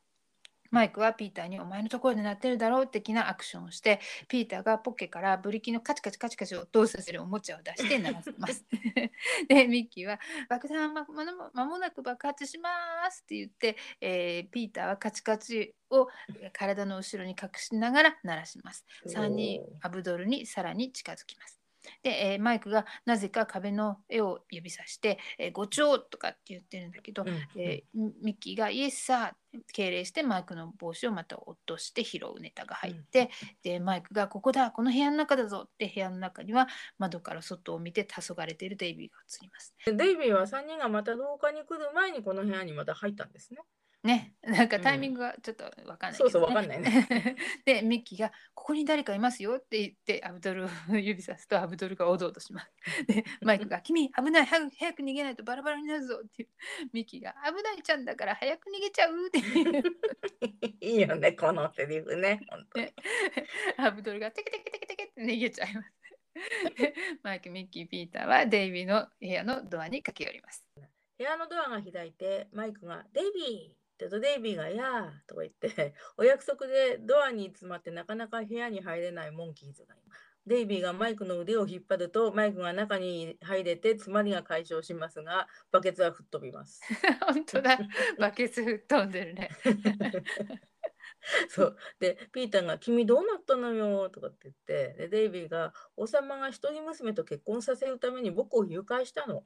[0.71, 8.65] マイクはピーターに「お前のところで鳴ってるだろう」的なアクションをしてピーターがポッケからブリキのカチカチカチカチを音をさせるおもちゃを出して鳴らせます。
[9.49, 11.07] でミッキーは「爆弾は
[11.53, 12.71] まもなく爆発しま
[13.11, 16.09] す」って言って、えーピーターはカチカチを
[16.53, 18.85] 体の後ろに隠しながら鳴らします。
[19.07, 21.58] 3人アブドルにさらに近づきます。
[22.03, 29.35] で、えーマイクがなぜか壁の絵を指さして「えー、ご調」とかって言ってるんだけど、うんえーミッキーが「イエスさ」
[29.73, 33.31] 敬礼してマイクの帽子をまた落として拾うネタが入って、
[33.63, 39.75] でマイクが「ここだこの部屋の中だぞ」って部屋の中には窓から外を見て黄昏れているデイビーが映ります。
[39.87, 43.61] デイビーは3人がまた廊下に来る前にこの部屋にまた入ったんですね。
[44.05, 47.07] ね、 なんかタイミングがちょっとわかんないけど、ねそうそうわかんないね。
[47.65, 52.71] でミッキーが「ここに誰かいますよ」って言ってアブドルを 指さすとアブドルがおどおどします。
[53.07, 56.47] でマイクが「君危ない早く早く逃げないとバラバラになるぞ」って
[56.93, 59.83] ミッキーが「危ないちゃんだから早く逃げちゃう」っていう
[60.81, 62.41] いいよね、このセリフね。
[62.49, 62.95] 本当にね
[63.79, 65.93] アブドルがテケテケテケテケって逃げちゃいます。
[66.77, 70.65] でマイク、ミッキー、ピーターはデイビーの部屋のドアに駆け寄ります。
[71.19, 80.23] 部屋のドアが開いて、マイクが、デイビーって言うと、デイビーが、やーとか言って、お約束でドアに詰まってなかなか部屋に入れないモンキーズがいます。
[80.47, 86.81] デイビーがマイクの腕を引っ張ると、マイクが中に入れて詰まりが解消しますが、バケツは吹っ飛びます。
[87.27, 87.77] 本当だ、
[88.19, 89.51] バケツ吹っ飛んでるね。
[91.49, 99.45] そうでピーターが「君どうなったのよ」とかって言ってでデイビーが「王様が一人娘と結婚させるために僕を誘拐したの」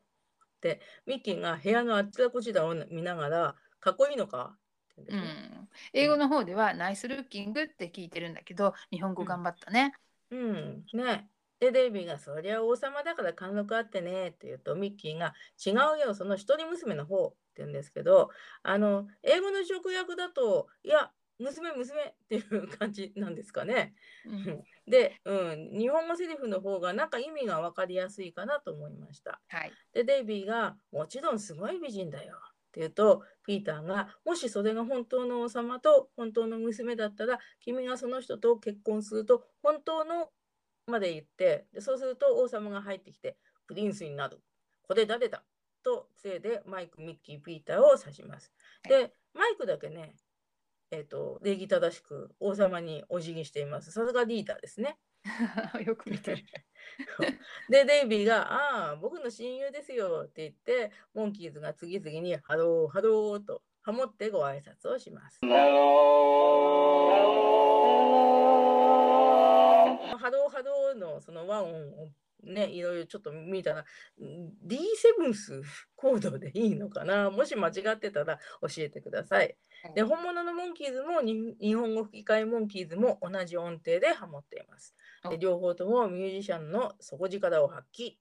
[0.61, 4.56] でミッキーが部屋のあちらこちらを見ながら「かっこいいのか?」
[5.00, 9.94] って言うん英語の方ではナイスルッキングって聞いてるんだけど、日本語頑張ったね。
[10.30, 11.28] うん、ね。
[11.60, 18.30] で、デイビーが、そりゃ王様だから貫禄あってねって言うと、ミッキーが、違うよ、その一人娘の方って言うんですけど、
[18.62, 23.94] あの、英語の直訳だと、いや、娘、娘っていう感じなんですかね。
[24.24, 29.40] うん で、うん、日本語セリフの方がなんか意味が分かりやすいかなと思いました。
[29.46, 29.72] はい。
[29.92, 32.40] で、デイビーが、もちろんすごい美人だよ。
[32.73, 40.31] って言うとピーターがもしそれが本当の王様と本当の娘だったら君がその人と結婚すると本当の
[40.87, 44.40] まで言ってでそうすると王様が入ってきてプリンスになる
[44.88, 45.42] これ誰だ？
[45.85, 48.52] と杖でマイクミッキーピーターを指します。
[48.88, 50.14] でマイクだけね
[50.94, 53.90] えーと、礼儀正しく王様にお辞儀しています。
[53.90, 54.98] さすがリーダーですね。
[55.87, 56.44] よく見てる。
[57.68, 65.40] で、デイビーが、ああ、僕の親友ですよって言って、モンキーズが次々にハロー、ハローとハモってご挨拶をします。
[65.42, 65.46] ハ
[70.30, 72.12] ロー、ハローのその和音を
[72.43, 73.85] ね、いろいろちょっと見たら、
[74.21, 75.63] D7 ス
[75.95, 77.31] コードでいいのかな？
[77.31, 79.57] もし間違ってたら教えてください。
[79.95, 84.95] で、本物のモンキーズも日本語吹き替えモンキーズも同じ音程でハモっています。
[85.31, 88.13] で両方ともミュージシャンの底力を発揮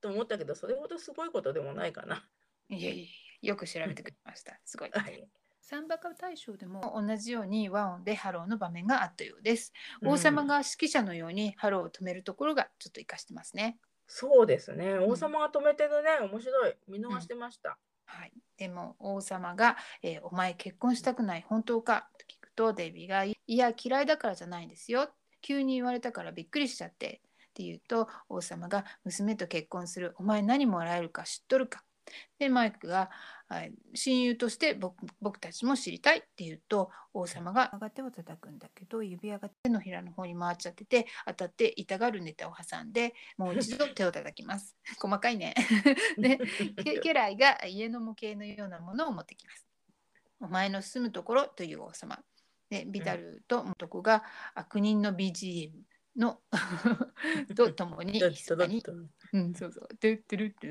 [0.00, 2.26] と思ったけど、それほどすごいことでもないかな。
[2.70, 3.00] いやい
[3.42, 4.58] やよく調べてくれました。
[4.64, 4.90] すごい。
[4.90, 5.28] はい
[5.66, 9.72] サンバカ大賞でも同じように和音でハローの場面があったようです。
[10.04, 13.78] 王様が指揮者のようにハローを止めるところがちょっとイカしてますね。
[14.06, 14.98] そうですね。
[14.98, 16.18] 王様が止めてるね。
[16.30, 16.74] 面白い。
[16.86, 17.70] 見逃してました。
[17.70, 25.08] うんはい、でも王様が、えー、お前結婚したくない本当か?」と聞くとデイビーが「いや嫌いだからじゃないんですよ」
[25.40, 31.82] 急に言われたからびっくりしちゃってって言うと王様が「娘と結婚するお前何もらえるか知っとるか?」
[32.38, 33.10] でマイクが
[33.94, 34.78] 親友として
[35.20, 44.76] 僕たちも知りたいって言うと王様が手を叩くんだけど指輪が手のひらの方に回っちゃってて当たって痛がるネタを挟んでもう一度手を叩きます。
[45.00, 45.54] 細かいね。
[46.18, 46.38] で
[47.02, 49.66] 家来が家の模型のようなものを持ってきます。
[50.40, 52.22] お前の住むところという王様。
[52.70, 54.24] でビダルと男が
[54.54, 55.70] 悪人の BGM
[56.16, 56.40] の
[57.54, 58.20] とともに。
[58.22, 58.82] 密かに、
[59.32, 60.66] うん、そうそう、トゥトゥルト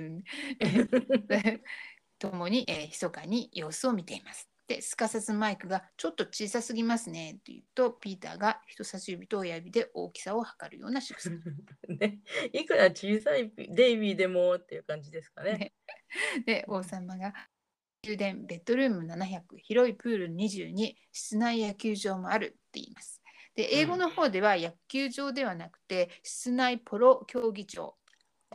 [2.28, 4.50] ゥともに、えー、密かに様子を見ています。
[4.68, 11.30] で、すかさずマイクがちょっと小さすぎますねと言うと、ピーターが人差し指と親指で大きさを測るような仕草。
[11.90, 12.20] ね、
[12.54, 15.54] いくら小さいデイビーでもっていう感じですかね。
[15.54, 15.74] ね
[16.46, 17.34] で、王様が
[18.06, 23.22] 宮殿、ベッドルーム700、広いプール22、室内野球場もあるって言います。
[23.56, 27.96] で英語の方では野球場ではなくて室内ポロ競技場。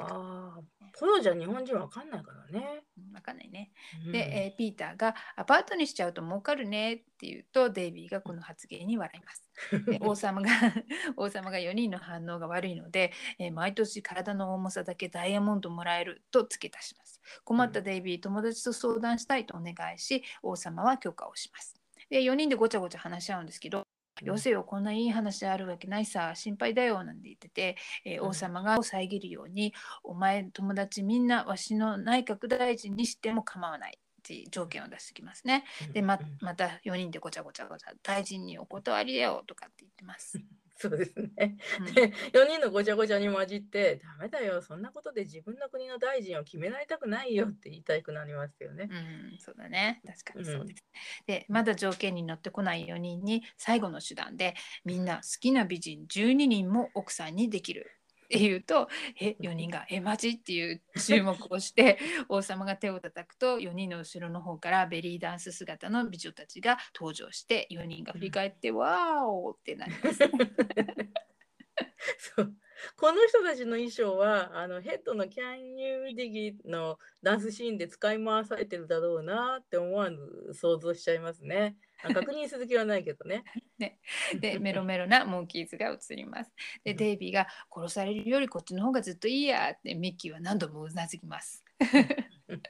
[0.00, 0.60] ああ、
[0.98, 2.84] ポロじゃ日本人わかんないからね。
[3.14, 3.70] わかんないね。
[4.06, 9.44] うん、で、えー、ピーターがアパートにしちゃうと儲かるねって言うとデイビーがこの発言に笑います。
[9.86, 10.48] で 王様が
[11.16, 17.20] 王様が4人の反応が悪いので、えー、毎年体の重さだけダイヤモンドもらえると付け足します。
[17.44, 21.78] 困ったデイビー、友達と相談したいとお願いし、王様は許可をします。
[22.10, 23.86] で4人でごちゃごちゃ話し合うんですけど
[24.22, 35.64] よせよこんないい話あるわけないさ心配だよなんて言ってて、えー、王様が遮るようにお前友達みんなわしの内閣大臣にしても構わないって条件を出してきますね。
[35.92, 40.38] でままた4人でごちゃごちゃごちゃ大臣にお断りだよとかって言ってます。
[40.80, 41.56] そうですね。
[41.80, 48.88] うん、で4人のごちゃごちゃに混じって「ダメだよそんなことで自分の国の大臣を決められたくないよ」って言いたくなりますよね。
[48.88, 48.94] う
[49.34, 50.84] ん、そうだね確かにそうです。
[51.20, 54.54] うん、でまだ条件に乗ってこない4人に最後の手段で
[54.84, 57.97] みんな好きな美人12人も奥さんにできる
[58.28, 61.98] って言うとえ4人が「えマジ?」っていう注目をして
[62.28, 70.20] 王様が手を叩くと4人の後ろの方からベリーダンス姿の美女たちが登場して4人が振り返って「わーお!」ってなります。
[72.36, 72.54] そう
[72.96, 81.76] この人たちの衣装はあのヘッドの「Can You Dig It」のダンスシーンで使い回されてるだろうなって思わず想像しちゃいますね。
[82.00, 83.42] 確認する気はないけどね。
[83.78, 83.98] ね
[84.40, 86.52] でメロメロなモンキーズが映ります。
[86.84, 91.64] でデイビーが殺されるよりこっちの方がずっといいやってミッキーは何度もうなずきます。
[92.48, 92.60] 本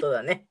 [0.00, 0.48] 当だね。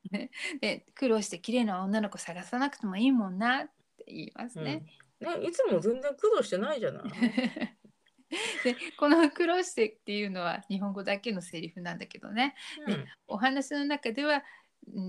[0.60, 4.86] で苦労して綺麗な女の子探さなくてもいいもんなって言いますね。
[5.20, 7.04] うん、ねいつも全然苦労してないじゃない。
[8.64, 12.54] でこの「苦労して」っていうのは日本語だけのセリフなんだけどね、
[12.86, 14.42] うん、お話の中では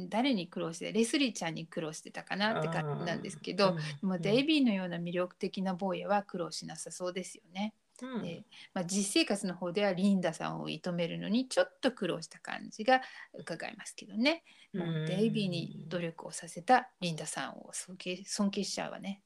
[0.10, 7.74] 誰に苦労してレスリーちゃんに苦労してたかなって感じなんですけど、もうデイビーのような魅力的な坊やは苦労しなさそうですよね。
[8.02, 8.44] うん、で
[8.74, 13.02] まあ、実生活の方ではリンダさんを射止めるのにちょっと苦労した感じが
[13.34, 14.44] 伺えますけどね、
[14.74, 19.22] もうデイビーに努力をさせたリンダさんを尊敬尊敬しちゃうわね。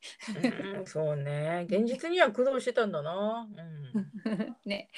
[0.75, 1.65] うん、 そうね。
[1.67, 3.47] 現実には苦労してたんだな。
[4.25, 4.89] うん、 ね。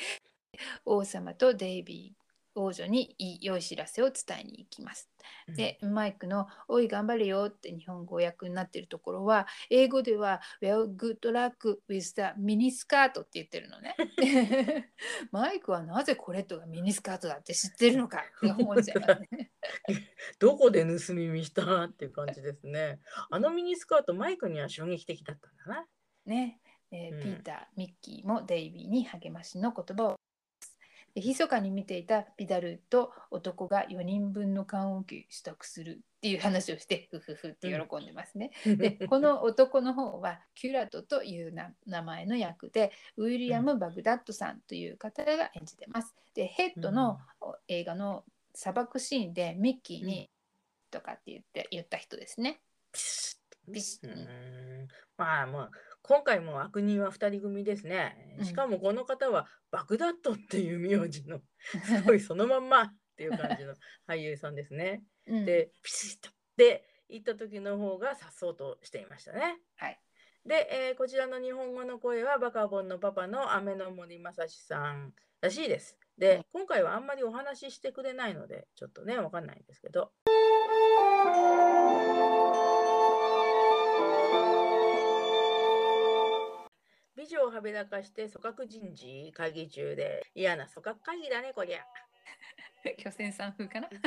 [0.85, 2.22] 王様とデイビー
[2.55, 5.09] 王女に良い知らせを伝えに行きます。
[5.47, 13.95] で、マイクの「おい頑張れよ」って日本語訳になってるところは英語では「Well good luck with the ミニスカート」って言ってるのね。
[14.17, 14.89] で
[15.31, 19.51] マイクはなぜコレットがミニスカートだって知ってるのかって思っちゃいますね。
[20.39, 22.99] どこで盗み見したっていう感じですね。
[23.29, 25.87] あのミニスカートマイクには衝撃的だったんだな。
[26.25, 30.22] ね、えーうんピーター、ミッキーもデイビーに励ましの言葉を。
[31.15, 38.51] で密かに見ていたピダルと男が4人分の棺桶取得するっていう話をしてフフフって喜んでますね。
[38.65, 46.15] でこの男の方はキュラトというな名前の役でウィリアム・バグダッドさんという方が演じてます。
[46.33, 48.23] でヘッドのお映画の
[48.55, 50.31] 砂漠シーンでミッキーに
[50.89, 52.61] とかって言って言った人ですね。
[52.91, 54.87] ピシッビシッ
[55.17, 55.71] まあまあ
[56.03, 58.45] 今回も悪人は2人組ですねうん。
[58.45, 61.39] しかもこの方はバグダッドっていう名字の
[61.85, 63.73] すごいそのまんまっていう感じの
[64.07, 65.03] 俳優さんですね。
[65.27, 69.57] うんでピシッとって言った時の方がさっそうとしていましたね。
[69.77, 69.99] はい
[70.45, 75.97] で、えーこちらの日本語の声はバカボンのパパの雨の森正史さんらしいです。
[76.17, 80.11] で、はい今回はあんまりお話ししてくれないのでちょっとねわかんないんですけど。
[87.23, 91.79] 美女をはべらかして組閣人事会議中で嫌な組閣会議だねこりゃ。
[92.99, 93.87] 巨泉さん風かな？
[93.95, 93.99] ちょっ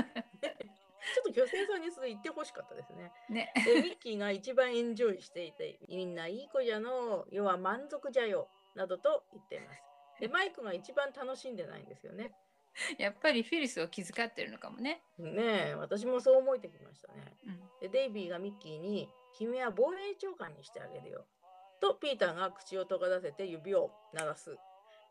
[1.24, 3.10] と巨泉さんにそれ言ってほしかったですね。
[3.30, 3.52] ね。
[3.64, 9.82] で、ミッキーが一番エンジョイしていて、みんないい子じゃの、要は満足じゃよ、などと言っています。
[10.20, 12.32] で、マイクが一番楽しんでないんですよね。
[12.98, 15.00] やっぱりフィリスを気遣ってるのかもね。
[15.16, 17.34] ねえ、私もそう思えてきましたね。
[17.46, 21.24] うん、で、デイビーがミッキーに、君は防衛長官にしてあげるよ。
[21.80, 24.56] と、ピーターが口を尖らせて指を鳴らす。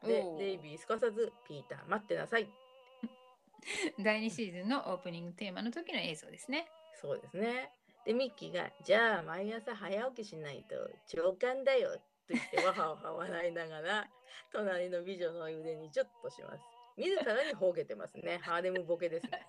[0.03, 2.47] でデイビーすかさず、ピーター待ってなさい。
[4.03, 6.69] 第2シーズンのオープニングテーマの時の映像ですね。
[7.01, 7.71] そうですね。
[8.05, 10.75] で、ミッキーが、じゃあ毎朝早起きしないと
[11.07, 14.09] 長官だよと言ってわはわは笑いながら、
[14.53, 16.63] 隣の美女の腕にちょっとします。
[16.97, 18.37] 見るからにほうけてますね。
[18.37, 19.45] ハーレムボケですね。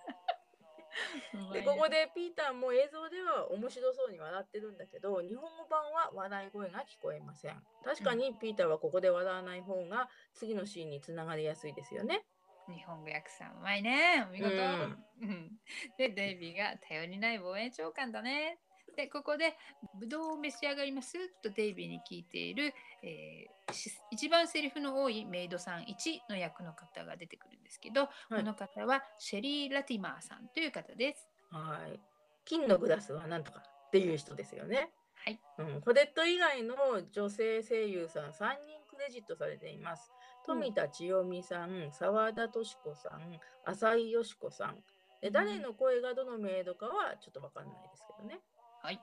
[1.53, 7.63] で、ここでピーターも映像では面白そうに笑ってるんだけど、日本語版は笑い声が聞こえません。
[7.83, 12.25] 確かにピーターはここで笑わない方が次のシーンにつながりやすいですよね。
[12.67, 14.25] 日本語訳さんうまいね。
[14.27, 14.53] お見事。
[14.55, 15.59] ううん
[15.97, 18.59] で、デイビーが頼りない防衛長官だね。
[18.97, 19.55] で、ここで
[19.99, 22.73] ブドウを召し上がりますとデイビーに聞いている、
[23.03, 25.85] えーし一番セリフの多いメイドさん1
[26.29, 31.27] の役の方が出てくるんですけど、この方はシェリー・ラティマーさんという方です。
[31.51, 31.99] はい。
[32.45, 34.89] 金のグラスはなんとかっていう人ですよね。
[35.25, 35.39] はい。
[35.59, 36.75] うん、コデット以外の
[37.11, 40.11] 女性声優さん3人クレジットされています。
[40.45, 44.77] 富田千代美さん、沢田敏子さん、浅井よし子さん。
[45.21, 48.39] で誰の声がどのメイドかはちょっとわかんないですけどね。
[48.81, 48.99] はい。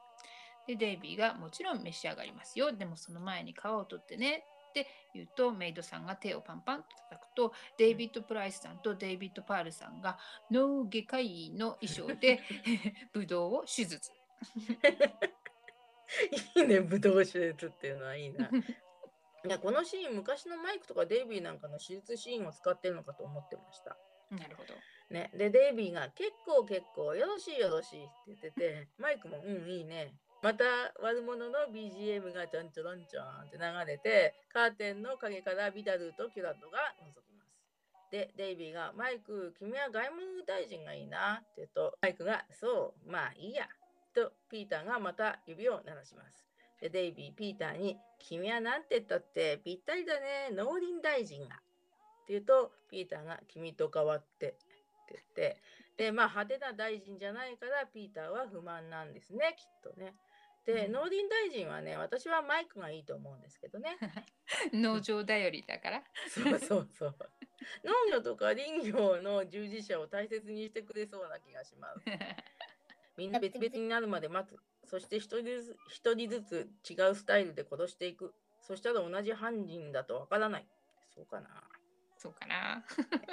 [0.67, 2.73] で、デイビーがもちろん召し上がりますよ。
[2.73, 10.19] でもその前に皮を取ってねって言うと、メイドさんが手をパンパンと叩くと、デイビッド・プライスさんとデイビッド・パールさんが
[10.51, 12.41] 脳外科医の衣装で
[13.13, 14.11] ブドウを手術。
[16.57, 18.49] いいね、ブドウ手術っていうのはいいな。
[19.47, 23.97] いやこのシーン、昔のマイクとかデイビーなんかの手術シーンを使ってるのかと思ってました。
[24.31, 24.75] なるほど。
[25.15, 30.13] ね、で、デイビーが結構結構よろしいよろしいって言ってて、マイクもうんいいね。
[30.43, 30.65] また
[31.01, 38.11] 悪者の BGM がちゃんちょろんちょんって流れて、カーテンの陰からビダルとキュラットが覗きます。
[38.11, 43.69] で、デイビーがマイク、君は外務大臣がいいなって言うと、マイクがそう、まあいいや。
[44.15, 46.45] とピーターがまた指を鳴らします。
[46.81, 51.55] で、デイビー、ピーターに、君はなんて言ったってぴったりだね、農林大臣が。
[52.25, 54.57] って言うと、ピーターが君と変わって
[55.05, 55.61] って言って、
[55.97, 60.15] で、まあ派手な大臣じゃないから、ピーターは不満なんですね、きっとね。
[60.67, 63.97] で、うん農林大臣はね、私はマイクがいいと思うんですけどね。
[64.73, 66.03] 農場頼りだから。
[66.29, 67.17] そうそうそう。
[67.85, 72.01] 農業とか林業の従事者を大切にしてくれそうな気がします。
[73.17, 74.59] みんな別々になるまで待つ。
[74.87, 78.35] そして一人ずつ一人ずつ違うスタイルで殺していく。
[78.61, 80.67] そしたら同じ犯人だとわからない。
[81.11, 81.71] そうかな。
[82.17, 82.85] そうかな。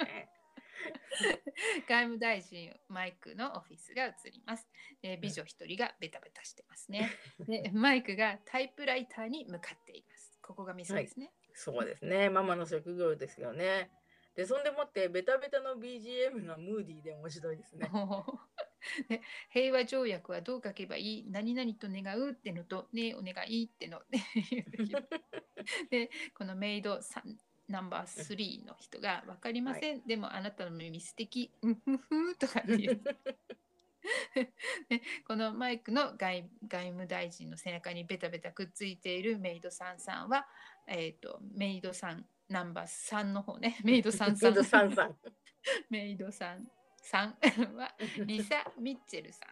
[0.04, 0.30] ね
[1.88, 4.68] 外務大臣マイクのオフィスが映ります。
[5.00, 7.10] で美女一人がベタベタしてますね。
[7.46, 10.38] でマイクがタイプライターに向かっています。
[10.42, 11.32] ここがミソですね。
[11.54, 12.30] そうですね。
[12.30, 13.90] ママの職業ですよね。
[14.34, 17.90] で、そんでもってベタベタの BGM がムーディーで面白いですね。
[19.08, 19.20] で
[19.52, 21.30] 平和条約はどう書けばいい？
[21.30, 24.02] 何々と願うってのとねえお願いっての
[25.90, 27.38] でこのメイドさん
[27.68, 33.00] ナンバー3の人が「分かりません、でもあなたの耳素敵うんふふ」とかって言う
[34.88, 40.46] で このマイクの外外務大臣の背中にベタベタくっついているメイドさんさんは、
[40.86, 45.16] えー、とメイドさんナンバー3の方ね メイドさんさんメイドさんさん。
[45.88, 46.68] メイドさん
[47.00, 47.36] さん
[47.76, 47.94] は
[48.26, 49.48] リサ・ミッチェルさん。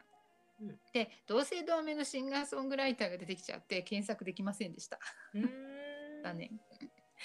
[0.65, 4.99] うんで同姓同名のシンガーソングライターが出てきちゃって検索できませんでした。
[5.33, 6.51] うーんだね。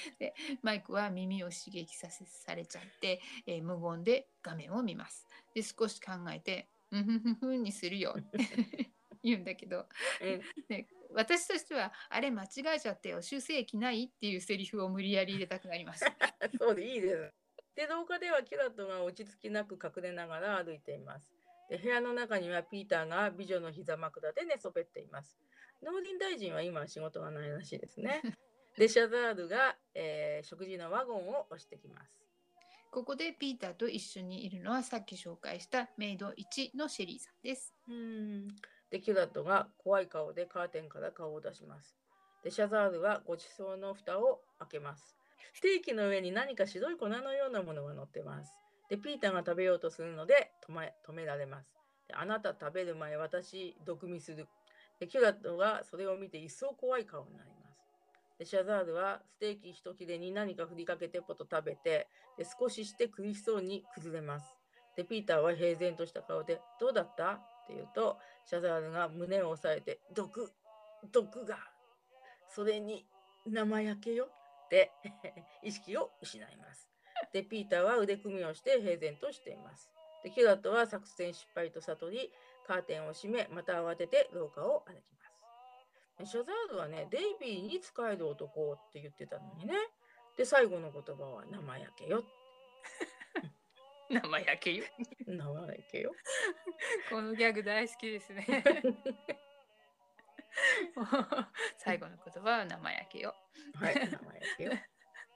[0.19, 5.25] でマイクは耳を刺激させされちゃって、えー無言で画面を見ます。
[5.53, 8.37] で少し考えて「うんふんふんにするよ」っ て
[9.23, 9.87] 言うんだけど
[10.21, 16.05] うん で私としては「あれ間違えちゃってよ修正液ない?」っていうセリフを無理やり入れたくなります。
[16.59, 17.33] そうでいいです。
[17.75, 21.29] で、廊下ではキラットが落ち着きなく隠れながら歩いています。
[21.69, 25.37] で、部屋の中にはピーターが美女の膝枕で寝そべっています。
[25.83, 28.21] 農林大臣は今仕事がないらしいですね。
[28.77, 32.21] で、シャザールが、えー食事のワゴンを押してきます。
[32.91, 37.73] ここでピーターと一緒にいるのはさっき紹介したメイド1のシェリーさんです。
[37.87, 38.47] うーん。
[38.89, 41.97] で、キュラットが怖い顔でカーテンから顔を出します。
[42.43, 45.17] で、シャザールはごちそうの蓋を開けます。
[45.53, 48.51] ステーキの上に何か白い粉のようなものが乗ってます。
[48.89, 51.73] で、ピーターが食べようとするので止め止められます。
[52.07, 54.47] であなた食べる前、私、毒味する。
[54.99, 57.54] で、キュラットがそれを見て一層怖い顔になり。
[58.37, 62.07] で、シャザールはステーキ一切れに何か振りかけてポト食べて、
[62.37, 64.45] で少しして苦しそうに崩れます。
[64.97, 67.33] で、ピーターは平然とした顔で、どうだった？
[67.33, 70.51] って言うと、シャザールが胸を押さえて、毒、
[71.11, 71.57] 毒が、
[72.49, 73.05] それに
[73.45, 74.27] 生焼けよ
[74.65, 74.91] って
[75.63, 76.89] 意識を失います。
[77.33, 79.89] で、ピーターは腕組みをして平然としています。
[80.23, 82.31] で、キュラットは作戦失敗と悟り、
[82.65, 85.14] カーテンを閉め、また慌てて廊下を歩きます。
[86.23, 89.73] シャザールはね、デイビーに使える男って言ってたのにね。
[90.37, 92.23] で、最後の言葉は生焼けよ。
[94.09, 94.85] 生焼けよ。
[95.27, 96.13] 生焼けよ。
[97.09, 98.45] このギャグ大好きですね。
[101.77, 103.35] 最後の言葉は生焼けよ。
[103.75, 104.17] はい、生焼
[104.57, 104.71] けよ。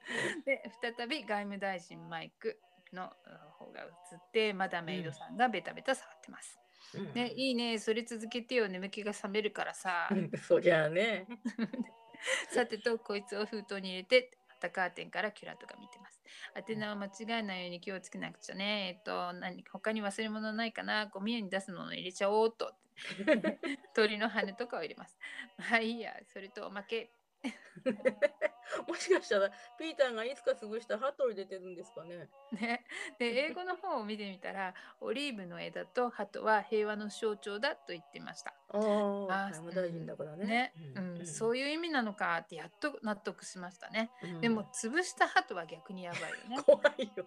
[0.46, 2.60] で再び外務大臣マイク
[2.94, 3.14] の
[3.58, 3.90] 方が映っ
[4.32, 6.58] てまだメイドさんがベタベタ触ってます。
[6.64, 6.69] うん
[7.14, 10.10] ね、いいねそれ続けてよ眠気が覚めるからさ。
[10.48, 11.28] そりゃあね。
[12.52, 16.22] さてとこいつを封筒に入れてまたカーテンからキュラットが見てます。
[16.68, 18.96] 宛名を間違えないように気をつけなくちゃね。
[18.98, 22.74] えっと何他に忘れ物ないかなゴミ屋に出すもの入れちゃおうと。
[23.94, 25.18] 鳥の羽とかを入れます。
[25.58, 27.12] まあいいやそれとおまけ。
[28.88, 32.30] もしかしたらピーターがいつか潰した鳩を入れてるんですかね。
[32.52, 32.86] ね、
[33.18, 38.54] で英語の方を見てみたら オリーブの枝と鳩は平和の象徴だと言ってました。
[38.70, 38.78] あ
[39.30, 40.46] あ、大臣だからね。
[40.46, 44.12] ね、うんそういいう意味なのかってやっと納得しましたね。
[44.24, 44.42] うん。
[44.42, 47.26] でも潰した鳩は逆にやばいよね 怖いよ。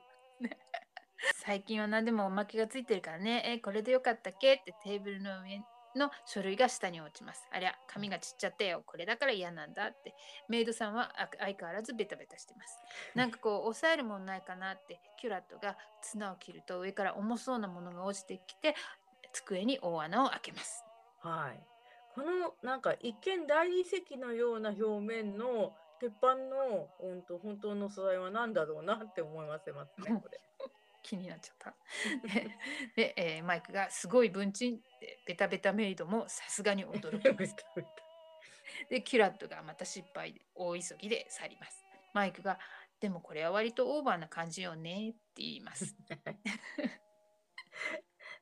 [1.34, 3.42] 最近は何でもおまけがついてるからね。
[3.46, 4.54] えこれでよかったっけ？
[4.54, 5.62] ってテーブルの上
[5.96, 7.46] の書類が下に落ちます。
[7.52, 8.82] ありゃ紙がちっちゃってよ。
[8.86, 10.14] これだから嫌なんだって。
[10.48, 12.78] メイドさんはあ相変わらずベタベタしてます。
[13.14, 18.74] なんかこう押さえるもんないかなってキュラットが綱を切ると上から重そうなものが落ちてきて
[19.32, 20.84] 机に大穴を開けます。
[21.20, 21.60] はい。
[22.14, 30.20] このなんか一見大理石のような表面の鉄板の本当本当の素材は何だろうなって思いませますね。
[30.20, 30.40] これ。
[31.02, 31.74] 気になっちゃった。
[32.26, 32.56] で
[32.96, 37.56] で、えーマイクがすごい文鎮ってベタベタメイドもさすがに驚きます。
[38.88, 41.84] で、キュラットがまた失敗で大急ぎで去ります。
[42.14, 42.58] マイクが、
[43.00, 45.96] でもこれは割とオーバーな感じよねって言います。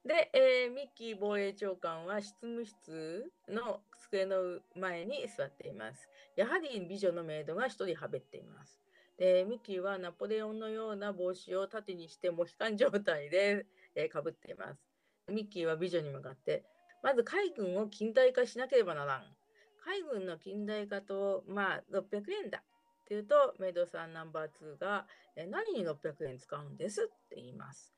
[0.04, 6.08] で、えーミッキー防衛長官は執務室の机の前に座っています。
[6.36, 8.79] やはり美女のメイドが一人はべっています。
[9.20, 14.80] で、ミッキーはナポレオンのような帽子を縦にしてモヒカン状態で、 えー、かぶっています。
[15.28, 16.64] ミッキーは美女に向かって、
[17.02, 19.36] まず海軍を近代化しなければならん。
[19.84, 22.64] 海軍の近代化と、まあ、600円だ。
[23.02, 25.06] っていうと、メイドさんナンバー2が、
[25.36, 27.94] えー何に600円使うんですって言います。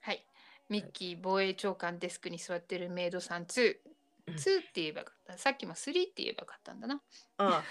[0.00, 0.26] はい。
[0.70, 3.76] ミッキー防衛長官デスクに座ってるメイドさん2。
[4.30, 4.36] うん。
[4.36, 5.38] 2って言えばよかった。
[5.38, 7.02] さっきも3って言えばよかったんだな。
[7.38, 7.64] ああ、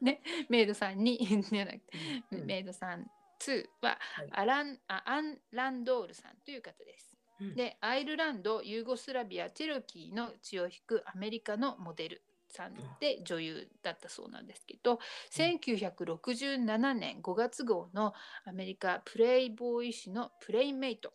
[0.48, 1.98] メイドさん2じゃなくて、
[2.32, 2.46] うん。
[2.46, 4.28] メイドさん2ははい。
[4.32, 7.16] アランあアン・ランドールさんという方です。
[7.40, 7.54] うん。
[7.54, 14.98] でアイルランドユーゴスラビアチェロキーの血を引くアメリカのモデルさんで女優だったそうなんですけど、
[15.32, 21.12] 1967年5月号のアメリカプレイボーイ誌のプレイメイト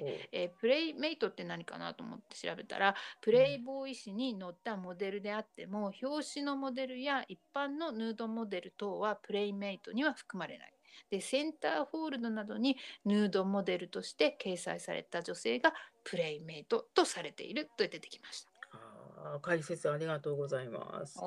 [0.00, 10.74] でえープレイメイトって何かなと思って調べたらプレイボーイ誌に載ったモデルであっても、表紙のモデルや一般のヌードモデル等はプレイメイトには含まれない。
[11.10, 15.74] でセンターホールドなどにヌードモデルとして掲載された女性が
[16.04, 18.54] プレイメイトとされていると出てきました。
[19.40, 21.18] 解説ありがとうございます。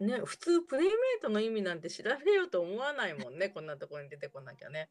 [0.00, 3.48] ね、普通プレイメイトの意味なんて調べようと思わないもんね。
[3.48, 4.90] こんなところに出てこなきゃね、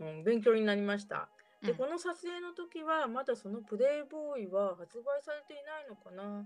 [0.00, 1.28] うん、勉強になりました
[1.62, 1.76] で、うん。
[1.76, 6.44] この撮影の時はまだそのプレイボーイは発売されていないのかな。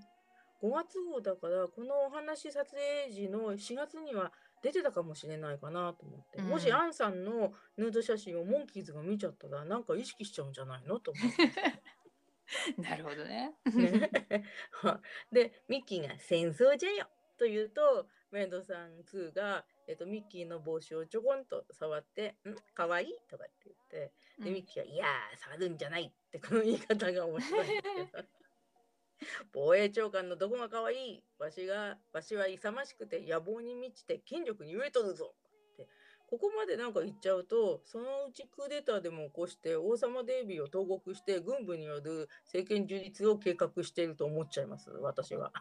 [0.62, 4.30] 5月号だからこのお話撮影時の4月には
[4.62, 6.48] 出てたかもしれないかなと思って、うん。
[6.48, 11.50] もしアンさんのヌード写真をモンキーズが見ちゃったらなんか意識しちゃうんじゃないのと思って。
[12.82, 13.54] なるほどね。
[13.74, 14.10] ね。
[15.32, 17.06] でミッキーが「戦争じゃよ」
[17.38, 22.54] と言うとメイドさん2が、えっと、ミッキーの帽子をちょこんと触って「ん？
[22.74, 23.06] かわい？
[23.06, 28.28] い?」とかって言ってでミッキーは「いやー触るんじゃない」ってこの言い方が面白いんですけど。
[29.52, 30.94] 防衛長官のどこがかわい？
[31.16, 35.34] いわしがわしは勇ましくて野望に満ちて権力に飢えとるぞ。
[35.74, 35.88] って
[36.28, 45.52] ここまでなんか言っちゃうとそのうちクーデターでも起こして王様デイビーを投獄して軍部による政権樹立を計画していると思っちゃいます私は。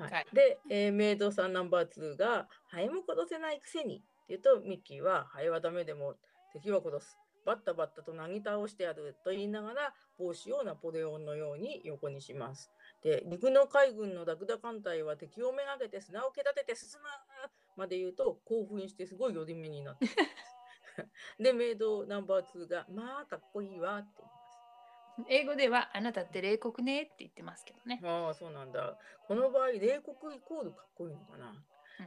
[0.00, 6.16] はいはいで、えーメイドさんナンバー2が「ハエも殺せないくせに」って言うとミッキーは「ハエはダメでも
[6.52, 12.70] 敵は殺す」バッタバッタとなぎ倒してやると言いながら帽子をナポレオンのように横にします。
[13.02, 17.06] で陸の海軍のラクダ艦隊は敵をめがけて砂を蹴立てて進む
[17.76, 20.06] まで言うと興奮してすごい寄り目になって
[21.42, 24.39] でメイドナンバー2が「まあかっこいいわ」って言います。
[25.28, 28.00] 英語ではあなたって冷酷ねって言ってますけどね。
[28.04, 28.96] ああそうなんだ。
[29.26, 31.50] この場合冷酷イコールかっこいいのかな。
[31.50, 31.64] うん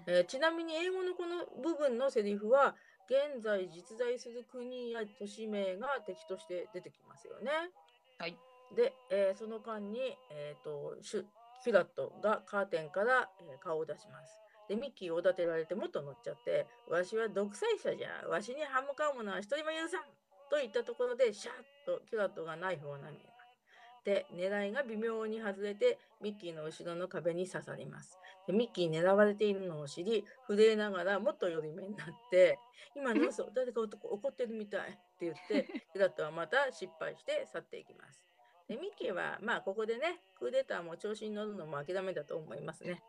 [0.07, 7.51] えーちなみに英語のこの部分のセリフは現在実在する国や都市名が敵として出てきますよね。
[8.17, 8.35] はい。
[8.75, 11.25] で、えーその間に、えー、とシュ
[11.63, 14.39] キュラットがカーテンから、えー顔を出します。
[14.67, 20.03] でミッキーをおだてられてもっと乗っちゃって「わしは独裁者じゃわしに歯向かう者は一人も許さん!」
[20.53, 23.17] と言ったところでシャッとキュラットがナイフを投げます。
[24.05, 28.19] で狙いが微妙に外れてミッキーの後ろの壁に刺さります。
[28.45, 32.59] でミッキーに狙われているのを知り震えながらもっと寄り目になって
[32.95, 38.23] 「今の嘘誰か男怒ってるみたい」って言って キュラットはまた失敗して去っていきます。
[38.67, 43.01] でミッキーはまあここでねクーデターも調子に乗るのも諦めだと思いますね。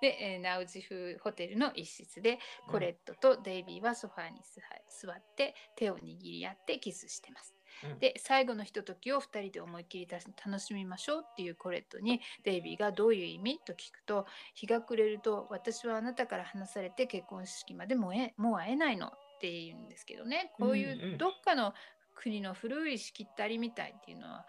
[0.00, 7.54] で、えーナウジフホテルの一室でコレットとデイビーはソファーに座座って手を握り合ってキスしてます。
[7.84, 7.98] うん。
[7.98, 19.10] で最後のひとときを2人で思いっきりた楽しみましょうっていうコレットにデイビーがどういう意味と聞くと日が暮れると私はあなたから離されて結婚式までもうえもう会えないのっ
[19.40, 20.52] て言うんですけどね。
[20.58, 21.74] こういうどっかの
[22.14, 24.46] 国の古いしきったりみたいっていうのは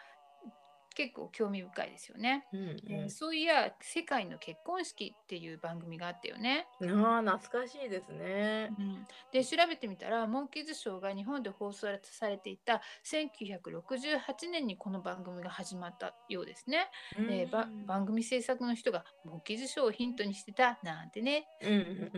[0.98, 2.48] 結構興味深いですよね。
[2.52, 6.68] うんえーそういや世界の結婚式っていう番組があったよね。
[6.80, 8.72] うん、ああ懐かしいですね。
[8.80, 16.90] うん、で調べてみたらモンキーズショーが日本で放送されていた1968年にこの番組が始まったようですね。
[17.20, 21.48] うん番組制作の人がモンキーズショーをヒントにしてたなんてね。
[21.62, 22.12] うん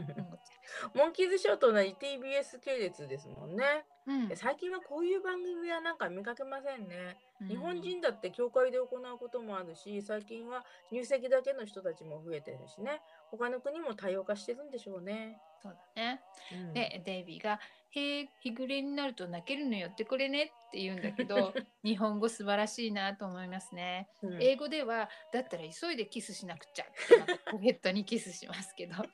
[0.95, 3.83] モンキーズショーと同じ TBS 系列ですもんね。
[4.09, 7.17] うんで最近はこういう番組はなんか見かけませんね。
[7.41, 12.99] うん日本人だって教会で行うこともあるし、最近は入籍だけの人たちも増えてるしね。
[13.31, 15.37] 他の国も多様化してるんでしょうね。
[15.61, 16.21] そうだね。
[16.51, 17.59] うんでデイビーが
[17.91, 21.53] 「へえ日暮れになると泣けるのよってこれね」って言うんだけど
[21.83, 24.09] 日本語素晴らしいなと思いますね。
[24.23, 28.95] うん英語では「だったら急いでキスしなくちゃ」ってポケットにキスしますけど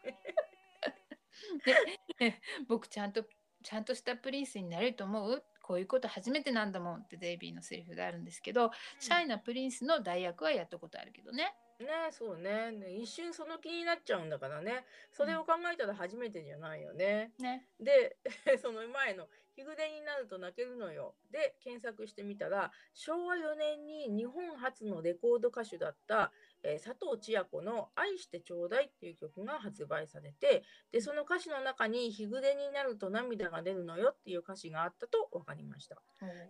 [2.18, 3.26] で僕ちゃんと
[3.66, 5.44] ちゃんとしたプリンスになれると思う？
[5.64, 11.56] こういうこと初めてなんだもんってデイビーのセリフがあるんですけど、シャイなプリンスの代役はやったことあるけどね。
[11.80, 12.72] ねそうね。
[12.72, 14.86] ね一瞬その気になっちゃうんだからね。
[15.12, 17.32] それを考えたら初めてじゃないよね。
[17.40, 17.66] ね。
[17.80, 18.18] で
[18.62, 26.32] その前の「日暮れになると泣けるのよ」で検索してみたら昭和4年に日本初のレコード歌手だった、
[26.66, 36.02] えー佐藤千夜子の「愛してちょうだい」っていう曲が発売されてでその歌詞の中に「日暮れになると涙が出るのよ」っていう歌詞があったと分かりました。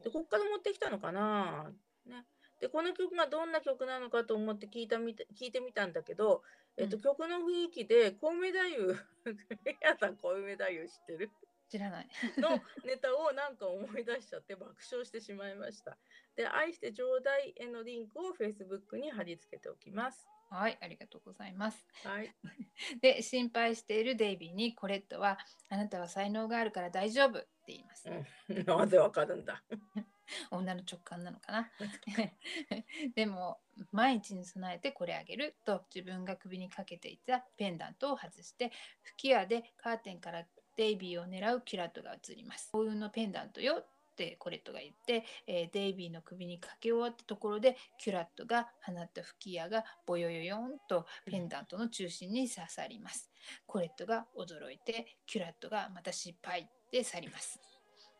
[0.04, 1.72] でこっから持ってきたのかな、
[2.06, 2.26] ね、
[2.60, 6.44] でこの曲がどんな曲なのかと思って聞いたみた聞いてみたんだけど、
[6.78, 7.02] えっとうん。
[7.02, 8.96] 曲の雰囲気で「コウメ太夫」
[9.66, 11.32] 皆さんコウメ太夫知ってる？
[11.76, 12.08] 知らない。
[12.38, 12.50] の
[12.86, 15.98] ネタをなんか思い出しちゃって爆笑してしまいました。
[16.38, 20.26] で、愛してちょうだいへのリンクを Facebook に貼り付けておきます。
[20.50, 21.86] はい、ありがとうございます。
[22.06, 22.34] はい。
[23.02, 28.10] で、心配しているデイビーにコレットは、あなたは才能があるから大丈夫って言います。
[28.10, 28.26] うん、
[28.66, 29.62] なぜわかるんだ。
[30.52, 31.72] 女の直感なのかな
[33.16, 33.60] でも
[33.92, 38.72] 毎日に備えてこれあげると自分が首にかけていたペンダントを外して
[39.04, 40.46] 吹き矢でカーテンから
[40.76, 42.70] デイビーを狙うキュラットが映ります。
[42.72, 53.30] 幸運のペンダントよってコレットが言って、えーデイビーの首にかけ終わったところでキュラットが放った吹き矢がボヨヨヨンとペンダントの中心に刺さります。
[53.68, 57.60] コレットが驚いてキュラットがまた失敗で去ります。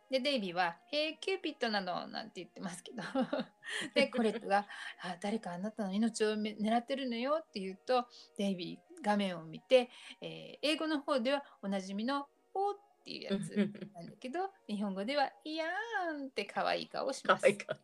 [0.10, 3.02] でデイビーは「へえキューピッドなの」なんて言ってますけど。
[3.96, 4.68] でコレットが
[5.02, 9.90] あ「誰かあなたの命をめ狙ってるのよ」って言うとデイビー画面を見て、
[10.22, 17.42] えー英語の方ではおなじみの「お」っていうやつなんだけど日本語では「いやーん」って可愛い顔をします。
[17.42, 17.78] 可愛いか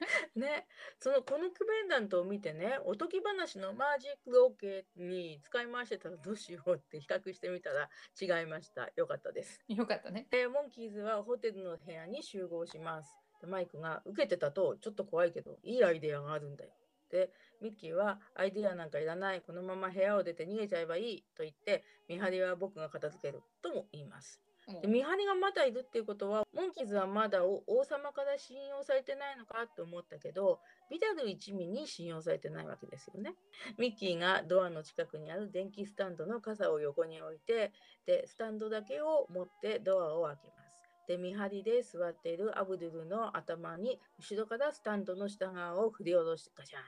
[0.34, 0.66] ね、
[0.98, 7.88] そのこのクベンダントを見てね、おとぎ話のマジックオーケーに使い回してたらどうしようって比較してみたら
[8.20, 8.90] 違いました。
[8.96, 9.62] よかったです。
[9.68, 10.26] よかったね。
[10.30, 13.16] で、モンキーズはホテルの部屋に集合します。
[13.40, 16.70] でマイクが受けてたとちょっと怖いけど、いいアイデアがあるんだよ。
[17.10, 17.30] で、
[17.60, 19.42] ミッキーはアイデアなんかいらない。
[19.42, 24.40] このまま部屋を出て逃げちゃえばいいと言って、見張りは僕が片付けるとも言います。
[24.80, 30.58] で見張りがまだいるっていうことはモンキーズはまだお王様から信用されてないのかって思ったけど
[30.90, 33.34] ビダル一味に信用されてないわけですよね。
[33.78, 37.72] ミッキーがドアの近くにある電気スタンドの傘を横に置いて
[38.06, 40.63] でスタンドだけを持ってドアを開けます。
[41.06, 46.84] で見張りで座っているアブドゥルの頭に後ろからスタンドの下側を振り下ろしてガシャーン。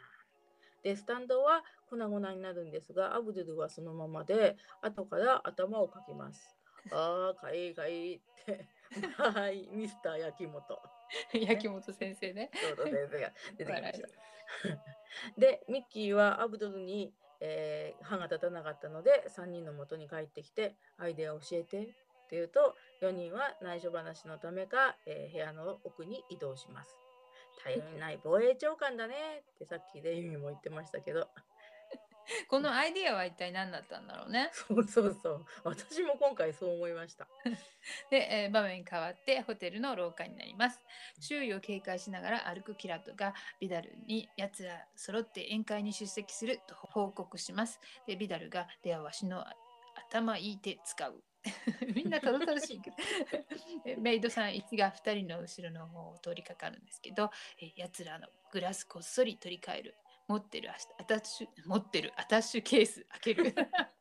[0.82, 6.56] でスタンドは粉々になるんですがアブドゥルはそのままで後から頭をかきます。
[6.92, 8.68] ああ、かいいかいいって。
[9.18, 10.62] はい、ミスター焼き本。
[11.32, 12.50] 焼き本先生ね。
[12.54, 14.08] ちょうど先生が出てきました。
[15.36, 21.94] で、ミッキーはアブドルに、えー歯が立たなかったので、3人の元に帰ってきて、アイデアを教えてって
[22.30, 26.96] 言うと、4人は内緒話のためか、えー部屋の奥に移動します。
[27.62, 29.14] 頼りない防衛長官だね
[29.54, 31.28] ってさっきでユミも言ってましたけど、
[32.48, 34.50] このアイディアは一体何だったんだろうね。
[34.54, 37.26] そうそうそう、私も今回そう思いました。
[38.10, 40.80] で、えー場面変わってホテルの廊下になります。
[41.20, 47.80] 周囲を警戒しながら歩くキラットがビダルに奴ら揃って宴会に出席すると報告します。
[48.06, 49.44] で、ビダルがではわしの
[50.08, 51.22] 頭いい手使う。
[51.94, 52.74] みんなたどたどし。
[52.74, 52.96] いけど
[53.84, 57.30] えメイドさん1が2人の後ろの方を通りかかるんですけど、
[57.60, 59.94] えやつらのグラスこっそり取り替える。
[60.28, 63.54] 持ってるアタッシュ持ってるアタッシュケース開ける。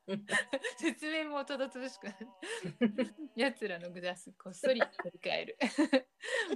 [0.78, 2.28] 説明もたどたどしくなる。
[3.36, 5.58] やつらのグラスこっそり取り替える。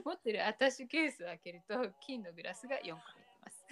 [0.04, 3.66] 持ってるアタッシュケースを開けると金のグラスが4個入ってます。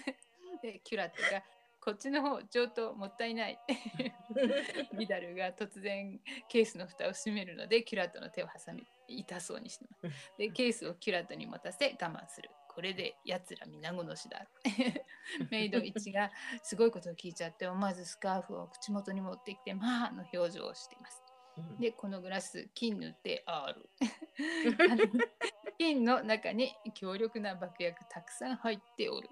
[0.62, 1.42] でキュラットが
[1.88, 3.58] こっちの方上等もったいない。
[4.98, 10.32] ビダルが突然ケースの蓋を閉めるのでキュラットの手を挟み痛そうにしてます。
[10.36, 12.50] で ケースをキュラットに持たせ我慢する。
[12.68, 14.46] これでやつら皆殺しだ。
[15.50, 16.30] メイド1が
[16.62, 21.22] すごいことを聞いちゃって思わずスカーフを口元に持ってきてまあの表情をしています。
[21.80, 23.88] でこのグラス金塗ってある
[25.78, 29.30] 金の中に強力な爆薬たくさん入っておる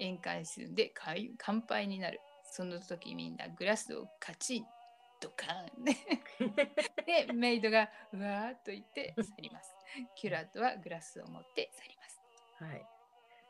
[0.00, 0.92] 宴会するんで
[1.38, 4.64] 乾杯になるその時みんなグラスをカチン
[5.20, 5.96] ドカーンで
[7.26, 9.74] でメイドがうわーっと言って去ります
[10.14, 12.16] キュラットはグラスを持って去ります
[12.58, 12.86] はい。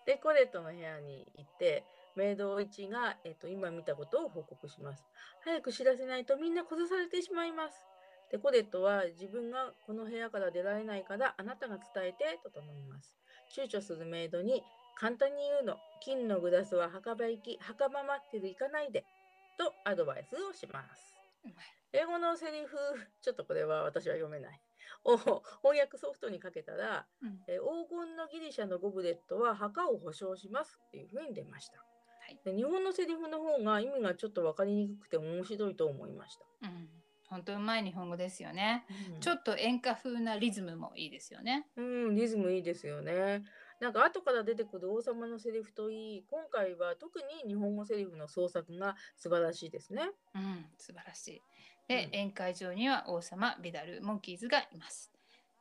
[0.07, 1.85] で、コレットの部屋に行って、
[2.17, 5.05] メイド1が、えっと今見たことを報告します。
[5.45, 7.87] 早く知らせないとみんな殺されてしまいます。
[8.31, 13.15] で、コレットは自分がこの部屋から出られないからあなたが伝えてと頼みます。
[13.55, 14.63] 躊躇するメイドに
[14.99, 15.77] 簡単に言うの。
[16.01, 19.05] 金のグラスは墓場行き、墓場待ってる行かないで。
[19.59, 21.17] とアドバイスをします。
[21.93, 22.77] 英語のセリフ、
[23.23, 24.61] ちょっとこれは私は読めない。
[25.05, 25.17] を
[25.63, 31.79] 翻訳ソフトにかけたら、うんえー黄金のギリシャのゴブレットは墓を保証しますっていうふうに出ました。
[31.79, 31.85] は
[32.29, 36.69] いで日本のセリフの方が意味がちょっと分かりにくくて面白いと思いました。
[36.69, 36.89] うん
[37.29, 38.85] 本当うまい日本語ですよね
[39.15, 43.43] うんちょっと演歌風なリズムもいいですよねうん、リズムいいですよね。
[43.81, 50.11] なんか後から出てくる王様のセリフといい、今回は特に日本語セリフの創作が素晴らしいですね。
[50.35, 51.43] うん、素晴らしい。
[51.89, 55.13] で、うん宴会場には王様、ビダル、モンキーズがいます。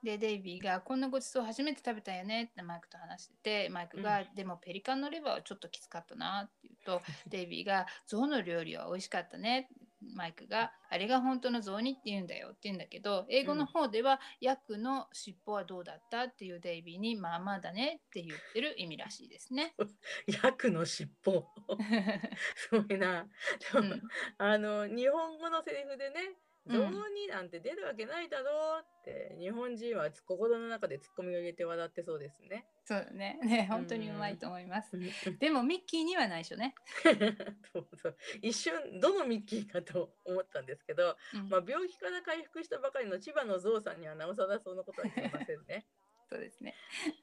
[0.06, 9.68] で、デイビーがこんなごちそう初めて食べたよねってマイクと話してて、マイクが、でもペリカンのレバーはちょっときつかったなって言うと、 デイビーが象の料理は美味しかったね。
[10.14, 19.74] マイクがあれが本当の象にって言うんだよって言うんだけど英語の方では、ヤクの尻尾はどうだったっていうデイビーにまあまあだねって言ってる意味らしいですね。
[20.44, 21.46] ヤクの尻尾。
[22.56, 23.28] すごいな。
[23.74, 24.02] でもうん
[24.38, 26.36] あの日本語のセリフでね、
[26.68, 32.66] 雑煮なんて出るわけないだろうって日本人は心の中でツッコミを入れて笑ってそうですね。
[32.86, 33.40] そうだね。
[33.46, 34.92] ね、本当にうまいと思います。
[34.92, 34.98] そ
[35.32, 36.74] う でもミッキーには内緒ね。
[37.72, 45.86] そう一瞬どのミッキーかと思ったんですけど、うんまあ、病気から回復したばかりの千葉のゾウさんにはなおさらそんなことは言えませんね。
[46.28, 46.74] そうですね。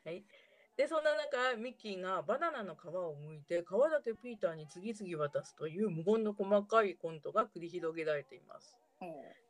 [0.04, 0.24] はい、
[0.76, 8.81] でそんな中ミッキーがバナナの皮を剥いて皮だけピーターに次々渡すという無言の細かいコントが繰り広げられています。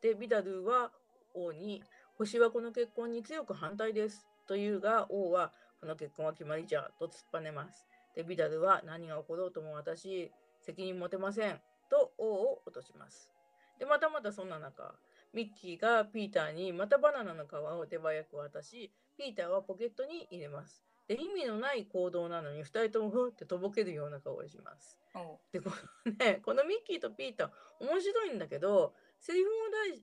[0.01, 0.93] でビダルーは
[1.35, 1.83] 王に
[2.19, 7.87] 「星はこの結婚に強く反対です」というが王は「この結婚は決まりじゃ」と突っぱねます。
[8.15, 13.31] でビダルは「何が起ころうとも私責任持てません」と王を落とします。
[13.79, 14.95] でまたまたそんな中
[15.33, 20.85] ミッキーがピーターにまたバナナの皮を手早く渡しピーターはポケットに入れます。
[21.09, 24.99] で意味のない行動なのに2人ともふってとぼけるような顔をします。
[25.53, 25.71] でこ
[26.07, 27.51] のねこのミッキーとピーター
[27.81, 29.53] 面白いんだけどセリフも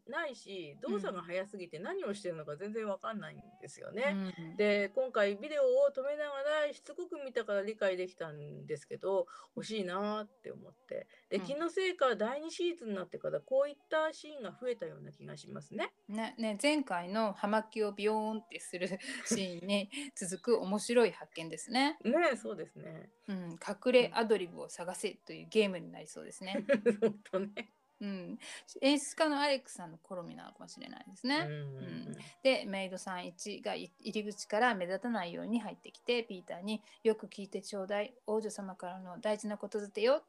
[0.09, 4.15] ないし動作が速すぎて何をしてるのか全然わかんないんですよね。
[4.37, 5.65] うんで今回ビデオを
[5.95, 15.91] 止めながらしつこく見たから理解できたんですけど欲しいなーって思ってでうん気のせいか第2シーズンになってからこういったシーンが増えたような気がしますね。
[16.07, 18.87] ねね前回の葉巻をビヨーンってする
[19.25, 21.97] シーンに 続く面白い発見ですね。
[22.03, 23.09] ねそうですね。
[23.27, 26.65] うん、隠れアドリブを探せというゲームになりそうですね。
[27.01, 27.73] 本当ね。
[28.01, 28.39] うん、
[28.81, 31.45] 演出家のアレックさんの好みなのかもしれないですね。
[31.47, 38.13] うんうんでメイドさん1がい入り口から目立たないように入ってきてピーターに「よく聞いてちょうだい。
[38.27, 40.23] 王女様からの大事なことづてよ」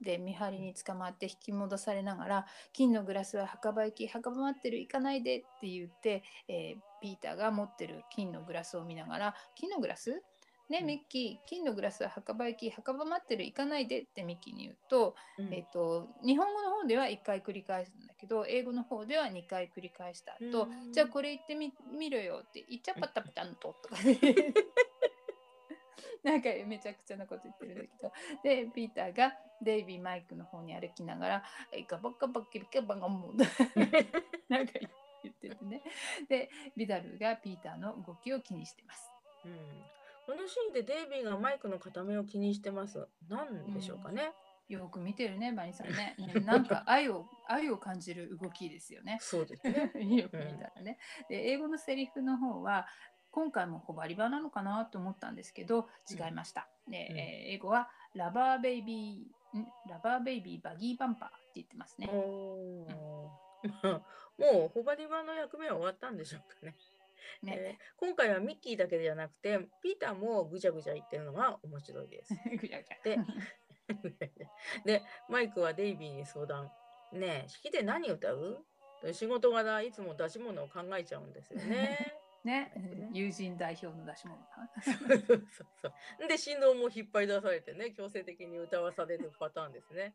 [0.00, 10.22] で見張りに捕まって引き戻されながら「金のグラスは墓場行き墓場待ってる行かないで」って言って、えーピーターが持ってる金のグラスを見ながら「金のグラス？
[10.72, 10.86] ねうん。
[10.86, 15.52] ミッキー金のグラスは墓場行き墓場待ってる行かないで」ってミッキーに言うと、うん。
[15.52, 20.92] えっと、日本語の方では1回繰り返すんだけど英語の方では2回繰り返した後、うん。
[20.92, 24.18] じゃあこれ言ってみ見ろよって言っちゃパタパタンととかね。
[26.22, 28.12] なんかめちゃくちゃなこと言ってるんだけど。
[28.42, 33.32] でピーターがデイビーマイクの方に歩きながら「えガバガバキリカバガモ」
[34.48, 34.72] なんか
[35.22, 35.82] 言っててね
[36.28, 39.10] でビダルがピーターの動きを気にしてます。
[39.44, 43.06] うんこのシーンでデイビーがマイクの片目を気にしてます。
[43.28, 44.32] なんでしょうかね。
[44.68, 49.18] よく見てるねバニーさんねね なんか愛を愛を感じる動きですよね。
[49.20, 49.90] そうですね。
[50.16, 50.98] よく見たらね。
[51.28, 52.86] で英語のセリフの方は
[53.32, 56.68] 今回もホバリバなのかなと思ったんですけど違いました。
[56.88, 59.66] でうんえー英語はラバーベイビーん？
[59.88, 62.08] ラバーベイビーバギーバンパーって言ってますね。
[62.12, 63.42] おー
[64.38, 66.74] もうホバリバの役目は終わったんでしょうかね。
[67.42, 72.34] ねえー今回はミッキーだけじゃなくてピーターもぐちゃぐちゃ言ってるのが面白いです。
[72.60, 73.18] ぐちゃぐちゃで
[75.00, 76.70] でマイクはデイビーに相談。
[77.12, 78.64] ねえ式で何歌う
[79.12, 82.21] 仕事柄いつも出し物を考えちゃうんですよね。
[82.44, 84.38] ねね友人代表の出し物
[86.28, 90.14] で振動も引っ張り出されてね強制的に歌わされるパターンですね。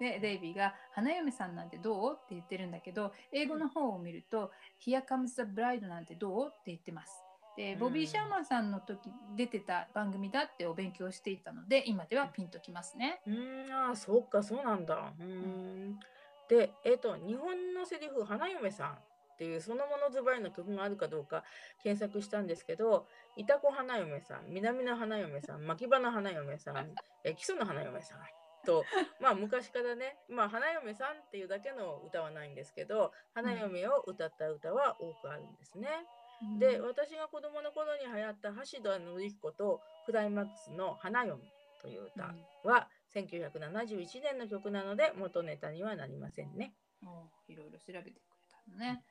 [0.00, 7.24] でデイビーが「花嫁さんなんてどう?」って言ってるんだけど英語の方を見ると「Here comes the bride なんてどう?」って言ってます。
[7.56, 13.20] でボビー・シャーマンさんの時出てた番組だってお勉強していたので今ではピンときますね。
[13.26, 15.12] うーんあーそうかそうなんだ。
[15.18, 15.98] うーん
[16.48, 18.98] でえっ、と日本のセリフ「花嫁さん」
[19.38, 21.44] っていうそのものズバリの曲があるかどうか
[21.84, 23.06] 検索したんですけど
[23.38, 28.18] 「いたこ花嫁さん」「南の花嫁さん」「牧場の花嫁さん」え「基礎の花嫁さん」
[28.66, 28.84] と
[29.20, 35.88] まあ昔からね、まあ、花嫁さんっていうだけの歌はないんですけど花嫁を歌った歌は多くあるんですね。
[36.58, 41.40] で私が子供の頃に流行った橋田紀彦とクライマックスの「花嫁」
[41.80, 42.34] という歌
[42.64, 46.74] は1971年の曲なので元ネタにはなりませんね。
[47.04, 48.20] おいろいろ調べてくれ
[48.50, 48.86] たのね。
[48.86, 49.02] はい、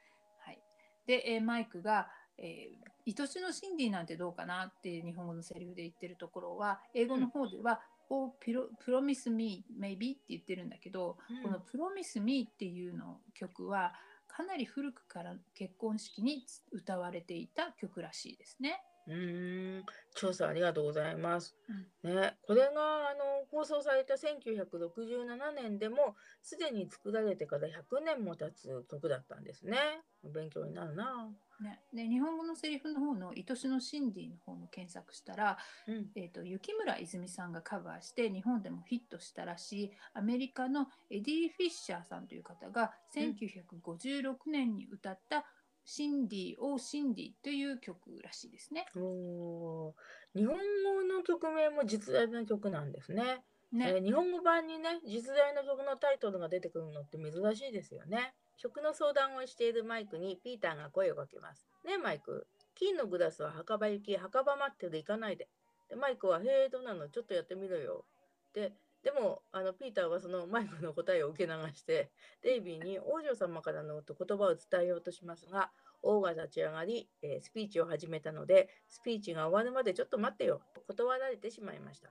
[1.08, 7.80] で、えーマイクが、えー愛しのシンディなんてどうかなって日本語のセリフで言ってるところは英語の方では、
[8.10, 13.94] Oh, pro- Promise Me Maybe って言ってるんだけど、うんこの Promise Me っていうの曲は
[14.28, 18.84] かなり古くから結婚式に歌われていた曲らしいですね。
[19.08, 19.86] うーん
[20.16, 21.56] 調査ありがとうございます。
[22.04, 22.70] うんね、これが
[23.10, 29.78] あの放送された1967年でもすでに作られてから100年も経つ曲だったんですね。
[30.24, 31.30] 勉強になるな。
[31.60, 45.46] ね、で日本語のセリフの方の「愛しのシンディ」の方の検索したらうん、えー、と雪村泉さんがカバーして日本でもヒットしたらしいアメリカのエディ・フィッシャーさんという方がうん1956年に歌った
[45.90, 48.86] 「Cindy, Oh Cindy」という曲らしいですね。
[48.98, 49.94] おー
[50.36, 53.46] 日本語の曲名も実在の曲なんですね。
[53.74, 58.36] えねー日本語版にね実在の曲のタイトルが出てくるのって珍しいですよね。
[58.58, 61.70] 食の相談をしているマイクにピーターが声をかけます。
[61.86, 65.48] ねえマイク、金のグラスは墓場行き、墓場待ってる行かないで。
[65.88, 67.08] でマイクは、へえ、どうなの？
[67.08, 68.06] ちょっとやってみろよ。
[68.54, 68.74] で、
[69.08, 72.12] でもあのピーターはそのマイクの答えを受け流して
[72.44, 75.72] デイビーに王女様からの言葉を伝えようとしますが
[76.04, 82.10] 王が立ち上がり、えースピーチを始めたのでスピーチが終わるまでちょっと待ってよと断られてしまいました。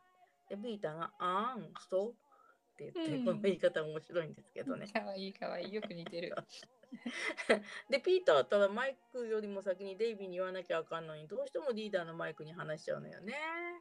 [0.49, 2.11] でピーターが「あーんそう」
[2.73, 4.87] って言って、うんこの言い方面白いんですけどね。
[4.87, 6.35] かわいいかわいいよく似てる。
[7.91, 13.35] でピーターたらマイクよりも先にデイビーに言わなきゃあかんのにどうしてもリーダーのマイクに話しちゃうのよね。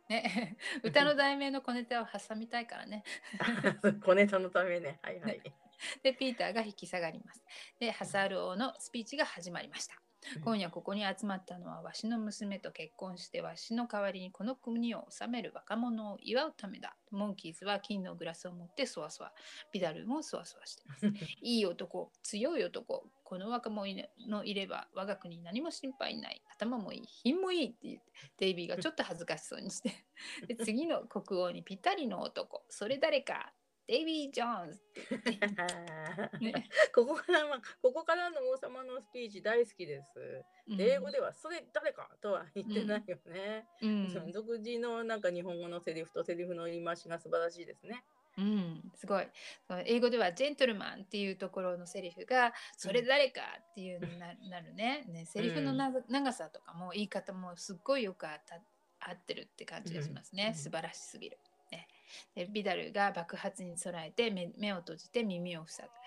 [0.10, 3.04] ね、 歌の題名の小ネタを挟みたいからね。
[4.04, 5.00] 小ネタのためね。
[5.02, 5.42] はいはい。
[6.04, 7.44] で、ピーターが引き下がります。
[7.80, 10.05] で、ハサール王のスピーチが始まりました。
[10.44, 16.96] 今夜ここに集まったのはわしの娘と結婚してわしの代わりにこの国を治める若者を祝うためだ。
[17.12, 19.32] モンキーズは金のグラスを持ってそわそわ。
[19.72, 21.08] ビダルもそわそわしています。
[21.42, 26.42] いい男、強い男、この若者のいれば我が国に何も心配ない。
[26.54, 29.92] 頭もいい、品もいいって言って、デイビーがちょっと恥ずかしそうにして。
[30.48, 33.54] で次の国王にぴったりの男、それ誰か、
[33.88, 34.80] デイビー・ジョーンズ
[36.42, 40.14] ねここからはここからの王様のスピーチ大好きです。
[40.76, 43.66] で英語ではそれ誰かとは言ってないよね。
[43.82, 48.04] うん、その独自のなんか日本語のセリフとセリフの言い回しが素晴らしいですね。
[48.38, 49.28] うん、すごい。
[49.86, 55.06] 英語ではジェントルマンっていうところのセリフがそれ誰かっていうのにな なるね。
[55.08, 58.60] ねセリフのな長さとかも言い方もすっごいよくあた
[59.00, 60.48] 合ってるって感じがしますね。
[60.48, 61.38] うん素晴らしすぎる。
[62.36, 66.06] ね、でビダルが爆発に備えて目目を閉じて耳を塞ぐ。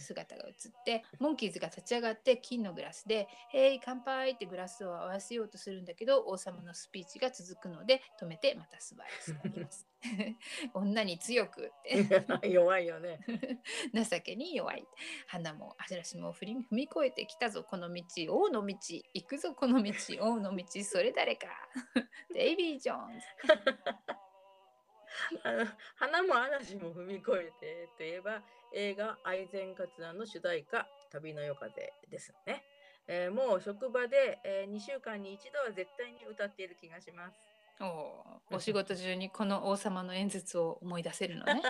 [0.00, 8.96] 姿が映ってモンキーズが立ち上がって金のグラスで「へい乾杯!」ってグラスを合わせようとするんだけど王様のスピーチが続くので止めてまた座
[9.44, 9.86] ります。
[10.74, 13.20] 女に強くって 弱いよね。
[13.94, 14.86] 情けに弱い
[15.26, 18.76] 花も嵐も振り踏み越えてきたぞこの道王の道
[19.14, 21.46] 行くぞこの道王の道それ誰か
[22.32, 23.26] デイビー・ジョーンズ
[25.44, 28.42] あの花も嵐も踏み越えてといえば
[28.72, 32.64] 映画「愛染カツラ」の主題歌「旅の夜風」ですよね。
[33.06, 37.38] えーもう職場で、え2週間に一度は絶対に歌っている気がします。
[37.80, 41.62] おーお仕事中にこの王様の演説を思い出せるのね。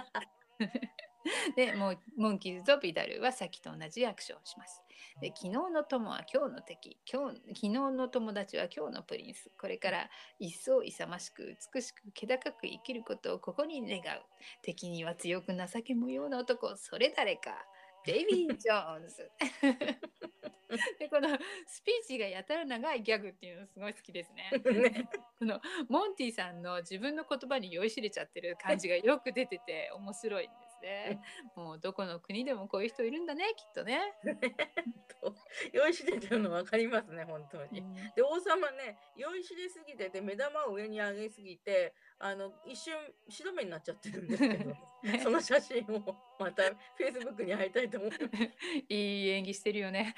[1.57, 4.83] でもうモンキーズとビダルはさっきと同じアクションをします。
[5.21, 6.99] で昨日の友は今日の敵。
[7.11, 9.51] 今日昨日の友達は今日のプリンス。
[9.59, 14.23] これから一層勇ましく美しく気高く生きることをここに願う。
[14.63, 16.77] 敵には強く情け無用な男。
[16.77, 17.65] それ誰か？
[18.05, 19.31] デイビー・ジョーンズ。
[20.99, 21.29] でこの
[21.67, 24.51] スピーチがやたら長いギャグっていうのすごい好きですね。
[24.51, 25.09] ね。
[25.39, 31.21] このモンティさんの自分の言葉に酔いしれちゃってる感じがよく出てて面白いんですね。
[31.57, 34.01] もうどこの国でもこういう人いるんだねきっとね。
[35.73, 37.81] 酔いしれてるの分かりますね本当に。
[37.81, 42.95] うんで王様ね酔いしれすぎてて目玉を上に上げすぎてあの一瞬
[43.29, 44.71] 白目になっちゃってるんですけど
[45.03, 48.25] ねその写真をまたフェイスブックに貼りたいと思います。
[48.89, 50.15] いい演技してるよね。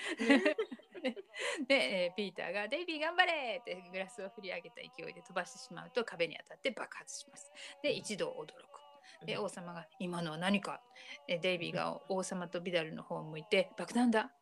[1.69, 7.53] で、えーピーターが「デイビー頑張れ!」ってグラスを振り上げた勢いで飛ばしてしまうと壁に当たって爆発します。
[7.83, 8.86] で一度驚く。
[9.25, 10.81] で王様が「今のは何か?」
[11.29, 14.33] デイビーが王様とビダルの方を向いて「爆弾だ!」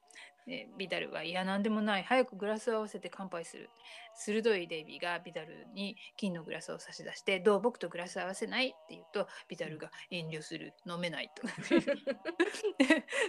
[0.46, 2.04] えビダルは「いや何でもない。
[2.04, 3.70] 早くグラスを合わせて乾杯する」
[4.16, 10.74] 鋭いデイビーがビダルに金のグラスを差し出して「どう僕とグラス合わせない?」って言うとビダルが「遠慮する。
[10.86, 11.46] 飲めない」と。
[11.48, 11.54] か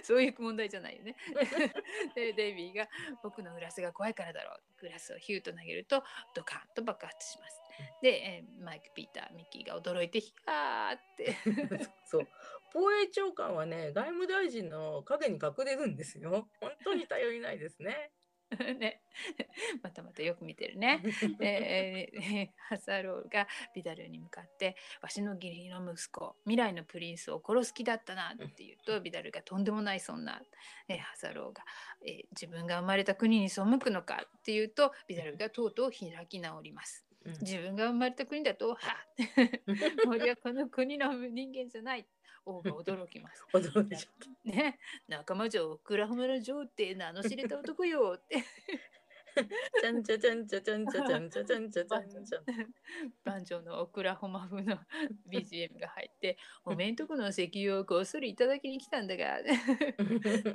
[0.03, 1.16] そういう問題じゃないよね。
[2.16, 2.88] でデイビーが
[3.24, 6.03] 「僕のグラスが怖いからだろう」グラスをヒューと投げると
[6.36, 7.61] ドカンと爆発します。
[8.01, 11.36] で、えーマイク・ピーターミッキーが驚いてヒャーって。
[12.05, 12.28] そう
[12.76, 16.50] 防衛長官はね外務大臣の影に隠れるんですよ。
[16.60, 18.12] 本当に頼りないですね。
[18.80, 19.02] ね
[19.82, 21.02] またまたよく見てるね。
[21.40, 30.42] で、えー ハサローがビダルに向かって「わしの義理の息子未来のプリンスを殺す気だったな」って言うとビダルがとんでもないそんな、
[30.90, 31.64] えーハサローが、
[32.06, 37.06] えー自分が生まれた国に背くのか」って言うとビダルがとうとう開き直ります。
[37.24, 38.78] うん自分が生まれた国だと「はっ
[40.08, 42.06] 俺はこの国の人間じゃない」
[42.46, 43.46] 王が驚きます。
[43.54, 44.13] 驚いちゃっ
[44.46, 44.50] た。
[44.51, 48.43] ね、仲間城オクラホマラ城って名の知れた男よって
[49.82, 52.39] ちゃんちゃちゃんちゃちゃんちゃちゃんちゃちゃんちゃちゃんちゃ。
[53.26, 54.78] バンジョーのオクラホマ風の
[55.28, 59.39] BGM が入って「おめんとこの石油をこっそりいただきに来たんだが」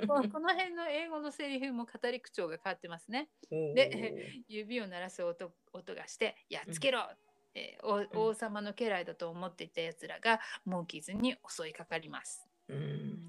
[0.07, 3.29] ここの辺の英語のセリフも語り口調が変わってますね。
[3.51, 7.07] で指を鳴らす音音がして「やっつけろ!」
[7.53, 12.47] えーお王様の家来だと思っていたやつらがモンキーズに襲いかかります。
[12.69, 13.27] うん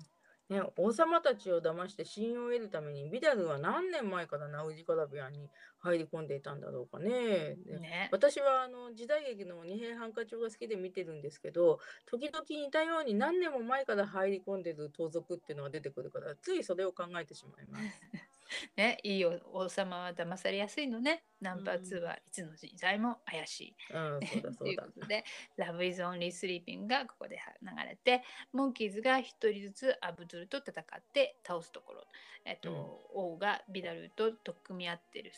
[0.53, 7.57] ね、王様たちを騙して信用を得るためにビダルは何年前からナウジカラビアに入り込んでいたんだろうかね。
[7.65, 8.11] でね。
[8.13, 17.85] 私はあの時代劇の二平犯科帳が好きで見てるんですけど時々似たように何年も前から入り込んでる盗賊っていうのが出てくるからついそれを考えてしまいます。
[18.77, 21.25] ね、いいお王様は騙されやすいのね。
[21.41, 23.77] ナンバー2はいつの時代も怪しい。
[23.91, 25.01] うん、そうだとそだいううこ。
[25.01, 25.25] とで、
[25.59, 28.23] Love is Only Sleeping がここで流れて、
[28.53, 32.07] モンキーズが一人ずつアブドゥルと戦って倒すところ、
[32.45, 32.71] えっと、
[33.13, 35.33] 王がビダルと取っ組み合ってる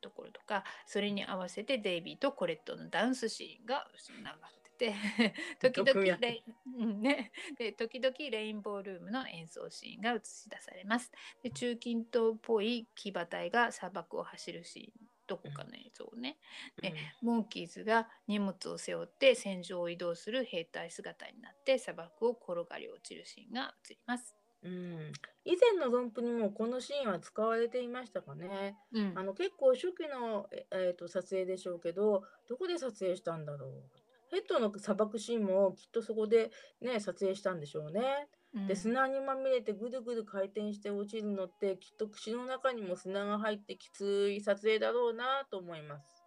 [0.00, 4.94] ところとか、それに合わせてデイビーとコレットのダンスシーンが流れて
[5.60, 6.42] て、 時々レイ,、
[6.76, 11.12] うんね、で時々レインボールームの演奏シーンが映し出されます。
[11.42, 16.38] で中近東っぽい騎馬隊が砂漠を走るシーン、どこかの映像をね。
[16.82, 24.34] ねモンキーズが荷物を背負って戦場を移動する兵隊姿になって砂漠を転がり落ちるシーンが映ります。
[24.64, 25.12] うん、
[25.44, 28.76] 以前の論譜にもこのシーンは使われていましたかね。
[28.92, 34.01] うんあの結構初期の、ええーと撮影でしょうけどどこで撮影したんだろう。
[34.32, 36.50] ヘッドの砂漠シーンもきっとそこで
[36.80, 38.28] ね撮影したんでしょうね。
[38.54, 46.22] うんで砂にまみれてぐるぐる回転して落ちるのってきっと口の中にも砂が入ってきつい撮影だろうなと思います。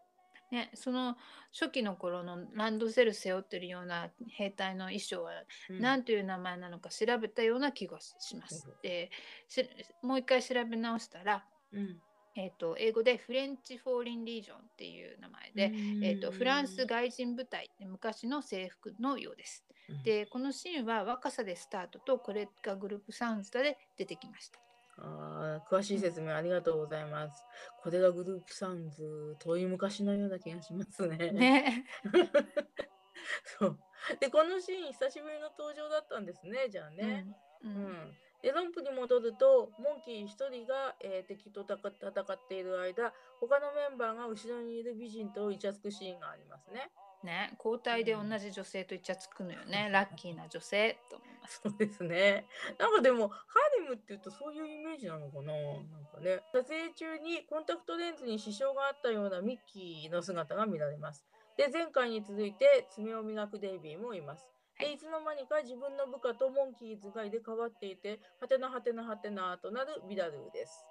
[0.51, 1.17] ね、その
[1.51, 5.31] 初期の頃のランドセル背負ってるような兵隊の衣装は
[5.69, 8.73] うん何という名前なのか調べたような気がします。
[8.81, 9.11] で
[9.47, 9.67] し
[10.01, 11.99] もう一回調べ直したら、うん
[12.35, 15.71] えー、と英語でフレンチ・フォーリン・リージョンっていう名前で、
[16.05, 19.63] えー、とフランス外人部隊で昔の制服のようです。
[19.69, 24.59] うんでこのシーンは若さでスタートとこれがグループサウンズで出てきました。
[24.97, 27.45] あー詳しい説明ありがとうございます。
[27.83, 31.31] これがグループサウンズ遠い昔のような気がしますね。
[31.31, 31.85] ね。
[33.59, 33.79] そう
[34.19, 37.27] でこのシーン久しぶりの登場だったんですねじゃあね。
[37.63, 43.11] ううんんでロンプに戻るとモンキー1人が、えー敵と戦戦っている間
[43.41, 46.91] 他のメンバーが後ろにいる美人とイチャつくシーンがありますね。
[47.23, 49.89] ね、交代で同じ女性とイチャつくのよね。
[49.91, 51.59] ラッキーな女性と思います。
[51.63, 52.45] そうですね。
[52.77, 55.51] なんかでもハーレムって言うとそういうイメージなのかな？
[55.51, 56.43] なんかね。
[56.53, 61.25] 撮影中にコンタクトレンズに支障があったようなミッキーの姿が見られます。
[61.57, 64.45] で、前回に続いて爪を磨くデイビーもいます。
[64.79, 70.85] で、いつの間にか自分の部下とモンキーズが入れ替わっていて、はてなはてなはてなとなるビダルーです。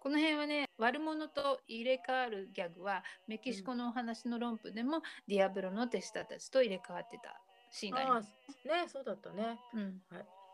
[0.00, 7.40] この辺はね、悪者と入れ替わるギャグはメキシコのお話の論譜でも、ディアブロの手下たちと入れ替わってた
[7.72, 8.28] シーンがあります。、
[8.64, 9.58] ね、そうだったね。
[9.74, 10.00] うん、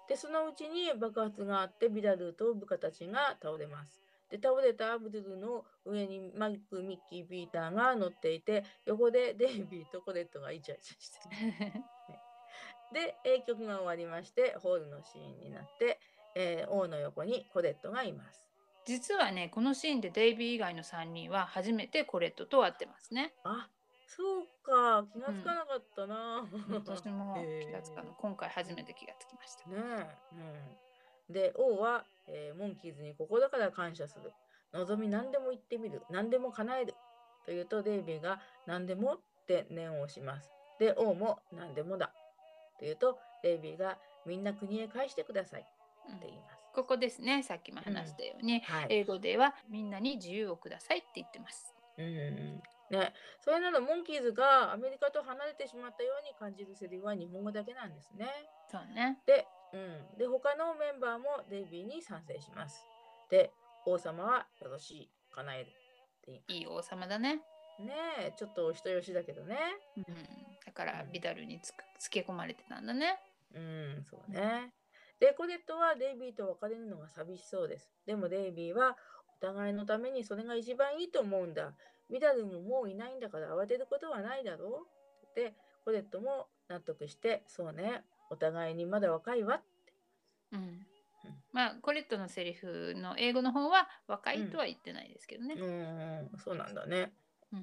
[0.09, 4.01] で、そのうちに爆発があって、ビダルーと部下たちが倒れます。
[4.31, 11.85] で、倒れたアブドゥルの上にマイク、ミッキー、ピーターが乗っていて、横でデイビーとコレットがイチャイチャしてる。
[12.93, 15.99] で、えー曲が終わりまして、ホールのシーンになって、
[16.35, 18.41] えー王の横にコレットがいます。
[18.85, 23.33] 実はね、このシーンでデイビー以外の3人は初めてコレットと会ってますね。
[23.45, 23.69] あ、
[24.09, 26.47] そうか、気がつかなかったな。
[26.73, 28.15] 私も 気がつかへない。
[28.19, 29.69] 今回初めて気がつきました。
[29.71, 30.07] ねえ、
[31.29, 31.33] うん。
[31.33, 34.33] で、王は、えーモンキーズに心から感謝する。
[34.73, 36.03] 望み何でも言ってみる。
[36.11, 36.95] 何でも叶える。
[37.45, 40.51] と言うと、デイビーが何でもって念を押します。
[40.79, 42.13] で、王も何でもだ。
[42.79, 45.61] と言うと、デイビーがみんな国へ返してください。
[45.61, 45.71] って
[46.13, 46.63] うん言います。
[46.75, 48.87] ここですね、さっきも話したように、はい。
[48.91, 51.75] 英語ではみんなに自由をくださいって言ってます。
[51.99, 52.63] うん。
[52.91, 58.29] ね、それならモンキーズがアメリカと離れてしまったように感じるセリフは日本語だけなんですね。
[58.71, 59.19] そうね。
[59.27, 62.85] で、うん、で他のメンバーもデイビーに賛成します。
[63.31, 63.51] で、
[63.87, 65.73] 王様はよろしい、叶える。
[66.49, 67.41] いい王様だね。
[67.81, 69.57] ねえ、ちょっとお人よしだけどね。
[69.97, 70.05] うん、
[70.65, 73.19] だからうんビダルにつくつけ込まれてたんだね。
[73.55, 74.73] うん、そうね。
[75.21, 77.91] で、コレットはデイビーと別れるのが寂しそうです。
[78.07, 78.97] でもデイビーは
[79.41, 81.73] お互いのためにそれが一番いいと思うんだ。
[82.11, 84.87] ビダルももういないんだから慌てることはないだろ
[85.25, 85.55] うって
[85.85, 89.93] コレットも納得して、そうね、お互いにまだ若いわって。
[90.53, 90.87] うん。
[91.53, 95.55] まあコレットのセリフの英語の方は若いとは言ってないですけどね。
[95.55, 95.65] う
[96.37, 97.13] ん、そうなんだね。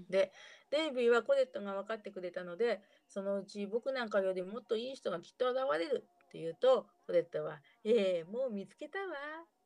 [0.09, 0.31] で、
[0.71, 9.05] デイビーはコレットが分かってくれたので、そのうち僕なんかよりもっといい人がきっと現れるって言うと、コレットは、ええもう見つけたわ、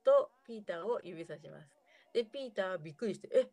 [0.04, 1.70] とピーターを指さします。
[2.14, 3.44] で、ピーターはびっくりして、えっ？
[3.46, 3.48] っ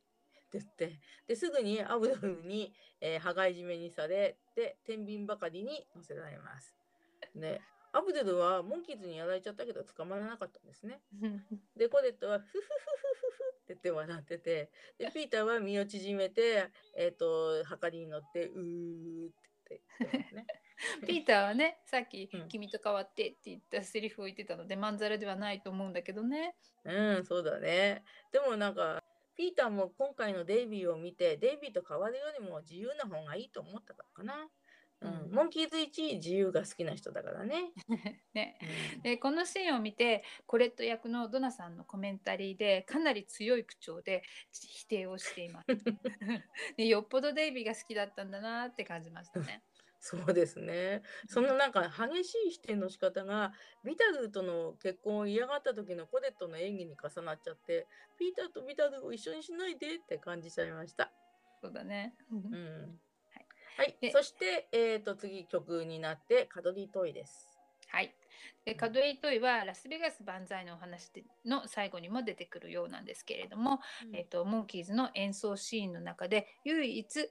[0.51, 6.77] て言って、ですぐにアブドルに、えー、羽交い締めにされ、で、天秤ばかりに乗せられます。
[7.35, 7.61] で、
[7.93, 11.01] アブドゥルはモンキーズにやられちゃったけど捕まらなかったんですね。
[11.77, 19.33] で、コレットはフフフフフフって言って笑ってて、で、 ピーターは身を縮めて、えっ、と、はかりに乗って、うーっ
[19.65, 20.47] て言ってね。
[21.07, 26.57] ピーターはねさっきうん「君と変わって」って言ったセリフを言ってたのでまんざらではないと思うんだけどね。
[26.85, 28.03] うん、そうだね。
[28.33, 29.03] でもなんか、
[29.37, 34.49] ピーターも今回のデイビーを見て、デイビーと変わるよりも自由な方がいいと思ったからかな。
[35.03, 37.73] うん、うんモンキーズ1位自由が好きな人だからね。
[38.35, 38.59] ね
[38.97, 44.23] うんでこのシーンを見てコレット役のドナさんのコメンタリーでかなり強い口調で
[44.53, 45.67] 否定をしています。
[46.77, 49.63] でよっぽどデイビーが好きだったんだなって感じましたね。
[50.03, 51.03] そうですね。
[51.29, 53.53] そのなんか激しい否定の仕方が
[53.85, 57.87] ビタルとの結婚を嫌がった時のコデットの演技に重なっちゃって
[58.19, 61.13] ピーターとビタルを一緒にしないでって感じちゃいました。
[61.61, 62.15] そうだね。
[62.33, 62.99] うん。
[63.81, 67.49] はいそして、えー、と次曲になってカドリートイです。
[67.89, 68.15] はい。
[68.67, 73.81] でカドリートイはラスベガス万歳のお話での最後にも出てくるようなんですけれども、
[74.13, 77.31] えっとモンキーズの演奏シーンの中で唯一、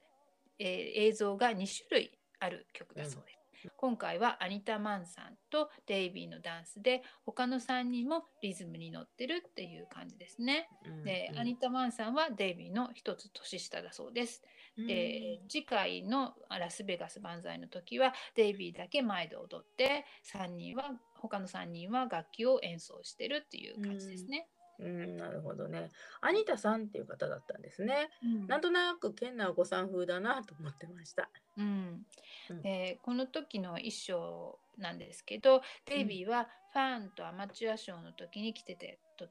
[0.57, 3.38] えー映像が2種類ある曲だそうです。
[3.75, 10.69] 今回はアニタ・マンさんとデイビーのダンスで他の3人もリズムに乗ってるっていう感じですね。
[10.85, 14.43] うんで、うんアニタ・マンさんはデイビーの一つ年下だそうです。
[14.77, 24.47] で次回のラスベガス万歳の時はデイビーだけ前で踊って3人は他の3人は楽器を演奏してるっていう感じですね。
[24.53, 25.91] うん、なるほどね。
[26.21, 28.09] アニタさんっていう方だったんですね。
[28.23, 31.29] うんなんとなく健なお子さん風だなと思ってました。
[31.57, 32.05] うん
[32.49, 39.29] うんでこの時の衣装なんですけどデイビーはファンとアマチュアショーの時に着てて時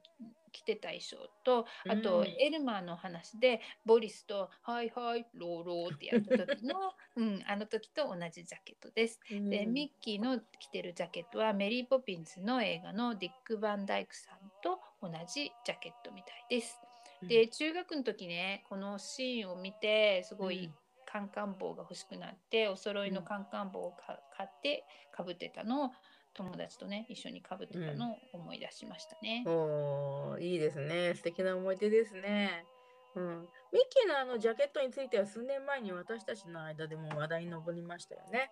[0.51, 9.19] 着てた衣装とあと、うんエルマーの話でボリスと「はいはいローロー」ってやった時の、 うん、あの時と同じジャケットです。
[9.29, 16.79] でうんミッキーの着てるジャケットはメリー・ポピンズの映画のディック・バンダイクさんと同じジャケットみたいです。
[17.27, 20.71] で中学の時ねこのシーンを見てすごい
[21.05, 25.91] カンカン帽が欲しくなってお揃いのカンカン帽をか買ってかぶってたのを
[26.33, 29.43] 友達とね一緒にかぶってたのを思い出しましたね。
[29.47, 31.13] おーいいですね。
[31.15, 32.63] 素敵な思い出ですね。
[33.15, 38.51] うん、ミッキーのあのジャケットについては数年前に私たちの間でも話題に上りましたよね。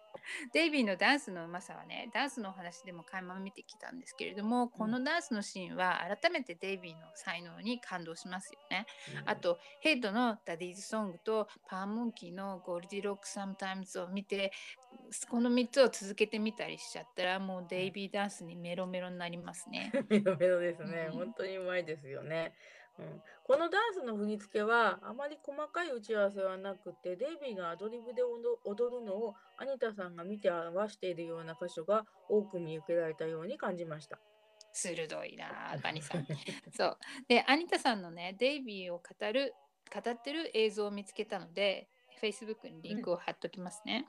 [0.53, 8.85] デイビーのダンスのうまさはねダンスのお話でも垣間見てきたんですけれどもこのダンスのシーンは改めてデイビーの才能に感動しますよね。
[9.21, 14.51] うんあとヘッドの Daddy's Song と Per Monkee の Goldilocks Sometime を見て
[15.29, 19.91] この3つを続けてみたりしちゃったらもうデイビーダンスにメロメロになりますね。
[20.09, 21.07] メロメロですね。
[21.11, 22.53] うん本当にうまいですよね。
[22.99, 34.19] うん、このダンスの振り付けはあまり細かい打ち合わせはなくてデイビーがアドリブで踊踊るのをアニタさんが見て合わせているような箇所が多く見受けられたように感じました。
[34.73, 36.25] 鋭いなあガニさん。
[36.75, 36.97] そう
[37.27, 39.53] でアニタさんのねデイビーを語る
[39.93, 41.87] 語ってる映像を見つけたので
[42.21, 44.07] Facebook にリンクを貼っときますね。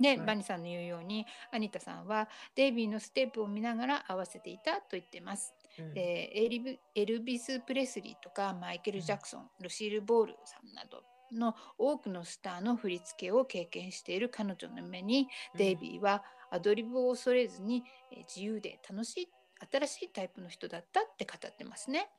[0.00, 5.54] で、はいバニさんの言うようにアニタさんはデイビーのステップを見ながら合わせていたと言ってます。
[5.78, 19.28] うんでエリブエルビス・プレスリーとかマイケル・ジャクソン、ルシール・ボールさんなどの多くのスターの振り付けを経験している彼女の目に、デイビーはアドリブを恐れずにえー自由で楽しい
[19.70, 22.10] 新しいタイプの人だったって語ってますね。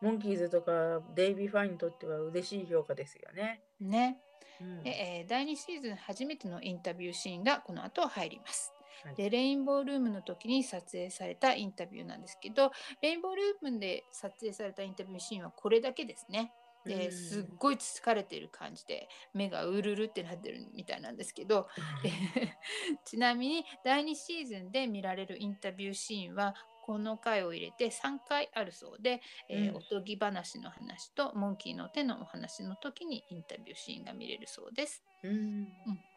[0.00, 3.62] モンキーズとかデイビーファンにとっては嬉しい評価ですよね。
[3.80, 4.20] ね。
[4.60, 8.72] うんでえー第2シーズン初めてのインタビューシーンがこの後入ります。
[9.04, 9.14] はい。
[9.14, 16.52] でレインボールームの時に撮影されたインタビューなんですけどレインボールームで撮影されたインタビューシーンはこれだけですね。
[16.62, 21.68] うんですっごい疲れてる感じで目がうるるってなってるみたいなんですけど
[22.02, 22.10] で
[23.04, 26.54] ちなみに第2シーズンで見られるインタビューシーンは
[26.88, 29.20] この回を入れて3回あるそうで、
[29.50, 35.02] えーうんおとぎ話の話とモンキーの手のお話の時にインタビューシーンが見れるそうです。
[35.22, 35.68] うんうん、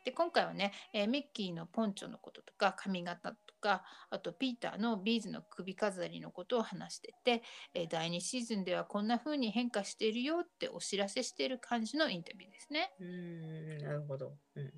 [0.05, 7.43] で今回はね、えーミッキーのポンチョのこととか髪型とかあとピーターのビーズの首飾りのことを話してて、
[7.73, 12.93] えー第2シーズンではこんな風に変化しているよってお知らせしている感じのインタビューですね。
[12.97, 14.71] うーんなるほど、うん。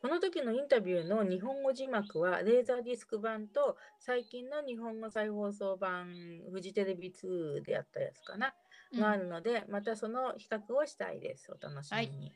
[0.00, 6.06] この時のインタビューの日本語字幕はレーザーディスク版と最近の日本語再放送版
[6.50, 8.52] フジテレビ2でやったやつかな、うん
[8.98, 11.52] があるのでまたその比較をしたいです。
[11.52, 12.06] お楽しみに。
[12.08, 12.32] はい、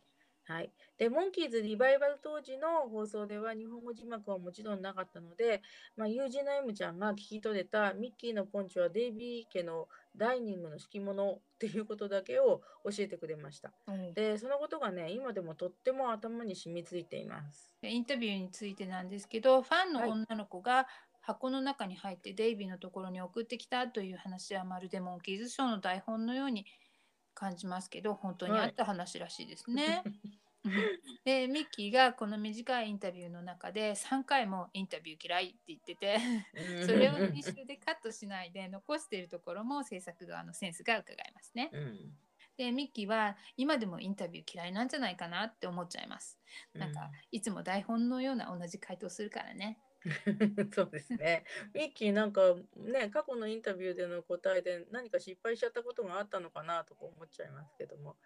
[0.99, 5.63] でモンキーズリバイバル当時の放送では日本語字幕はもちろんなかったので、
[5.97, 13.73] まあ、友人の M ちゃんが聞き取れたミッキーのポンチはデイビー家のダイニングの敷物っていうことだけを教えてくれました。
[13.89, 17.75] うんで、そのことがね、今でもとっても頭に染みついています。
[17.81, 20.87] でインタビューについてなんですけどファンはいの女の子が
[21.21, 26.67] 箱の中に入ってデイビーのところに送ってきたという話はまるでモンキーズショーの台本のように
[27.35, 30.03] 感じますけど本当にあった話らしいですね。
[31.25, 36.19] でミッキーがこの短いインタビューの中で3回もインタビュー嫌いって言ってて
[36.87, 41.71] それを2週でカットしないで残しているところも制作側のセンスが伺えますね。
[41.73, 42.17] うん
[42.57, 46.39] でミッキーは今でもインタビュー嫌いなんじゃないかなって思っちゃいます。
[46.73, 49.79] なんかいつも台本のような同じ回答するからね。
[50.75, 51.45] そうですね。
[51.73, 58.17] ミッキーなんかね、過去のインタビューでの答えで何か失敗しちゃったことがあったのかなとか思っちゃいますけども。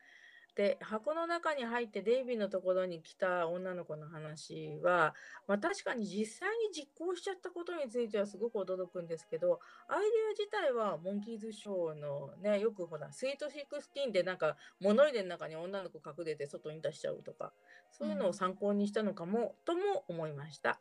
[0.56, 5.14] で、箱の中に入ってデイビーのところに来た女の子の話は、
[5.46, 17.52] まあ、確かに実際に実行しちゃったことについてはすごく驚くんですけど、アイデア自体はモンキーズショーのね、よくほら、 Sweet Sixteen でなんか物入れの中に女の子隠れて外に出しちゃうとか、
[17.92, 20.80] そういうのを参考にしたのかも、とも思いました。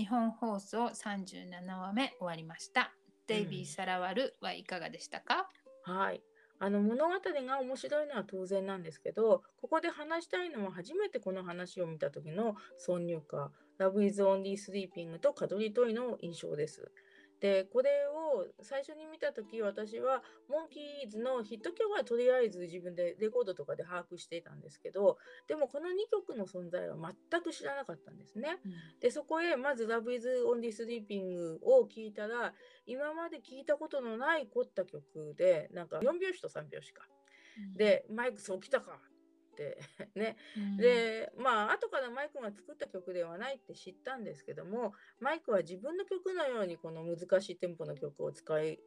[0.00, 2.90] 日本放送37話目終わりました。
[3.26, 5.46] デイビー、さらわるはいかがでしたか、
[5.82, 6.22] はい。
[6.58, 16.90] あの物語が面白いのは当然なんですけど、ここで話したいのは初めてこの話を見た時の挿入歌、Love is Only Sleeping とカドリトイの印象です。
[17.38, 18.19] で、これを
[18.62, 26.96] 最初に見た時私はモンキーズのヒット曲はとりあえず自分でレコードとかで把握していたんですけど、でもこの2曲の存在は
[27.30, 28.58] 全く知らなかったんですね。
[29.00, 32.54] で、そこへまず Love is Only Sleeping を聞いたら、
[32.86, 37.06] 今まで聞いたことのない凝った曲で、なんか4拍子と3拍子か。
[37.76, 38.98] で、マイクそう来たか
[40.14, 40.36] ね。
[40.56, 48.80] うん、で、まあ、後からマイクが作った曲ではないって知ったんですけども、マイクは自分の曲のようにこの難しいテンポの曲を使い、う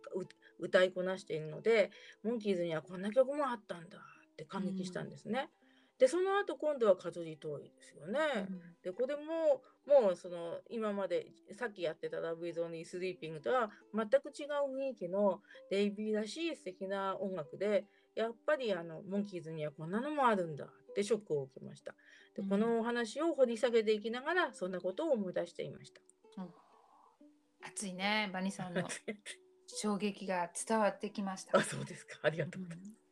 [0.59, 1.91] 歌いこなしているので、
[2.23, 3.99] モンキーズにはこんな曲もあったんだ
[4.31, 5.49] って感激したんですね。
[5.99, 8.19] で、その後今度は数り遠いですよね。
[8.81, 21.93] で、これも、もうその今までさっきやってた Love is Only Sleeping とは全く違う雰囲気のデイビーらしい素敵な音楽で、やっぱりあのモンキーズにはこんなのもあるんだってショックを受けました。
[22.35, 26.01] で、このお話を掘り下げていきながらそんなことを思い出していました。
[26.41, 26.49] うん
[27.65, 28.83] 熱いね、バニさんの
[29.67, 31.57] 衝撃が伝わってきました。
[31.57, 32.19] あ、そうですか。
[32.21, 32.87] ありがとうございます。
[32.87, 33.03] うん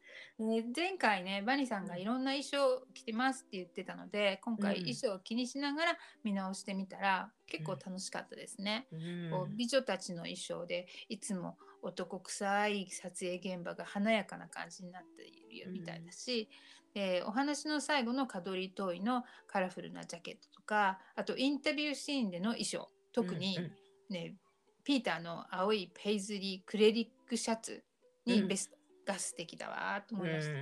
[0.50, 8.88] で前回ね、バニさんがいろんな衣装着てますって言ってたので、今回うん衣装を気にしながら見直してみたら、結構楽しかったですね。
[8.92, 16.50] うんこう美女たちの衣装でいつも男臭い撮影現場が華やかな感じになっているみたいだし、
[16.94, 23.72] でお話の最後のカドリトイのカラフルなジャケットとかあとインタビューシーンでの衣装特に、うんうん
[24.10, 24.36] ね
[24.84, 27.84] ピーターの青いペイズリークレリックシャツ
[28.26, 28.72] にベス
[29.06, 30.60] トが素敵だわと思いましたね。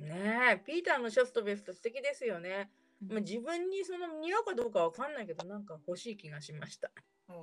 [0.00, 2.70] うんねえピーターのシャツとベスト素敵ですよね。
[3.08, 6.90] まあ、自分にその似合うかどうかわかんないけどなんか欲しい気がしました。
[7.28, 7.36] おー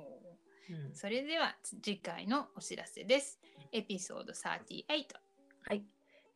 [0.70, 3.40] うんそれでは次回のお知らせです。
[3.72, 4.84] エピソード38。
[5.68, 5.84] はい、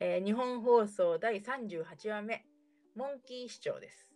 [0.00, 2.44] えー日本放送第38話目
[2.96, 4.14] モンキー市長です。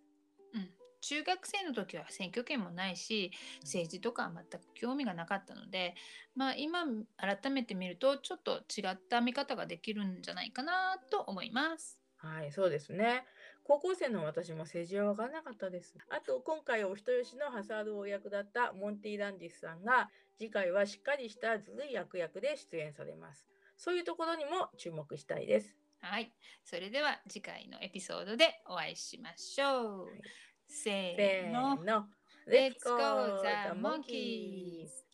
[1.01, 3.31] 中学生の時は選挙権もないし
[3.63, 5.95] 政治とかは全く興味がなかったので、
[6.35, 6.85] まあ、今
[7.17, 11.99] 改めて見るとちょっと違った見方ができるんじゃないかなと思います。
[12.17, 13.25] はい、そうですね。
[13.69, 15.95] 高校生の私も政治は分からなかったです。
[16.09, 20.09] あと、今回お人よしのハサードを役立ったモンティ・ランディスさんが、
[20.39, 23.47] 次回はしっかりしたずるい役役で出演されます。
[23.77, 25.77] そういうところにも注目したいです。
[26.01, 26.33] はい、
[26.65, 30.07] それでは次回のエピソードでお会いしましょう。
[30.07, 30.21] はい
[30.69, 32.07] せせーの
[32.47, 35.08] Let's go the monkeys!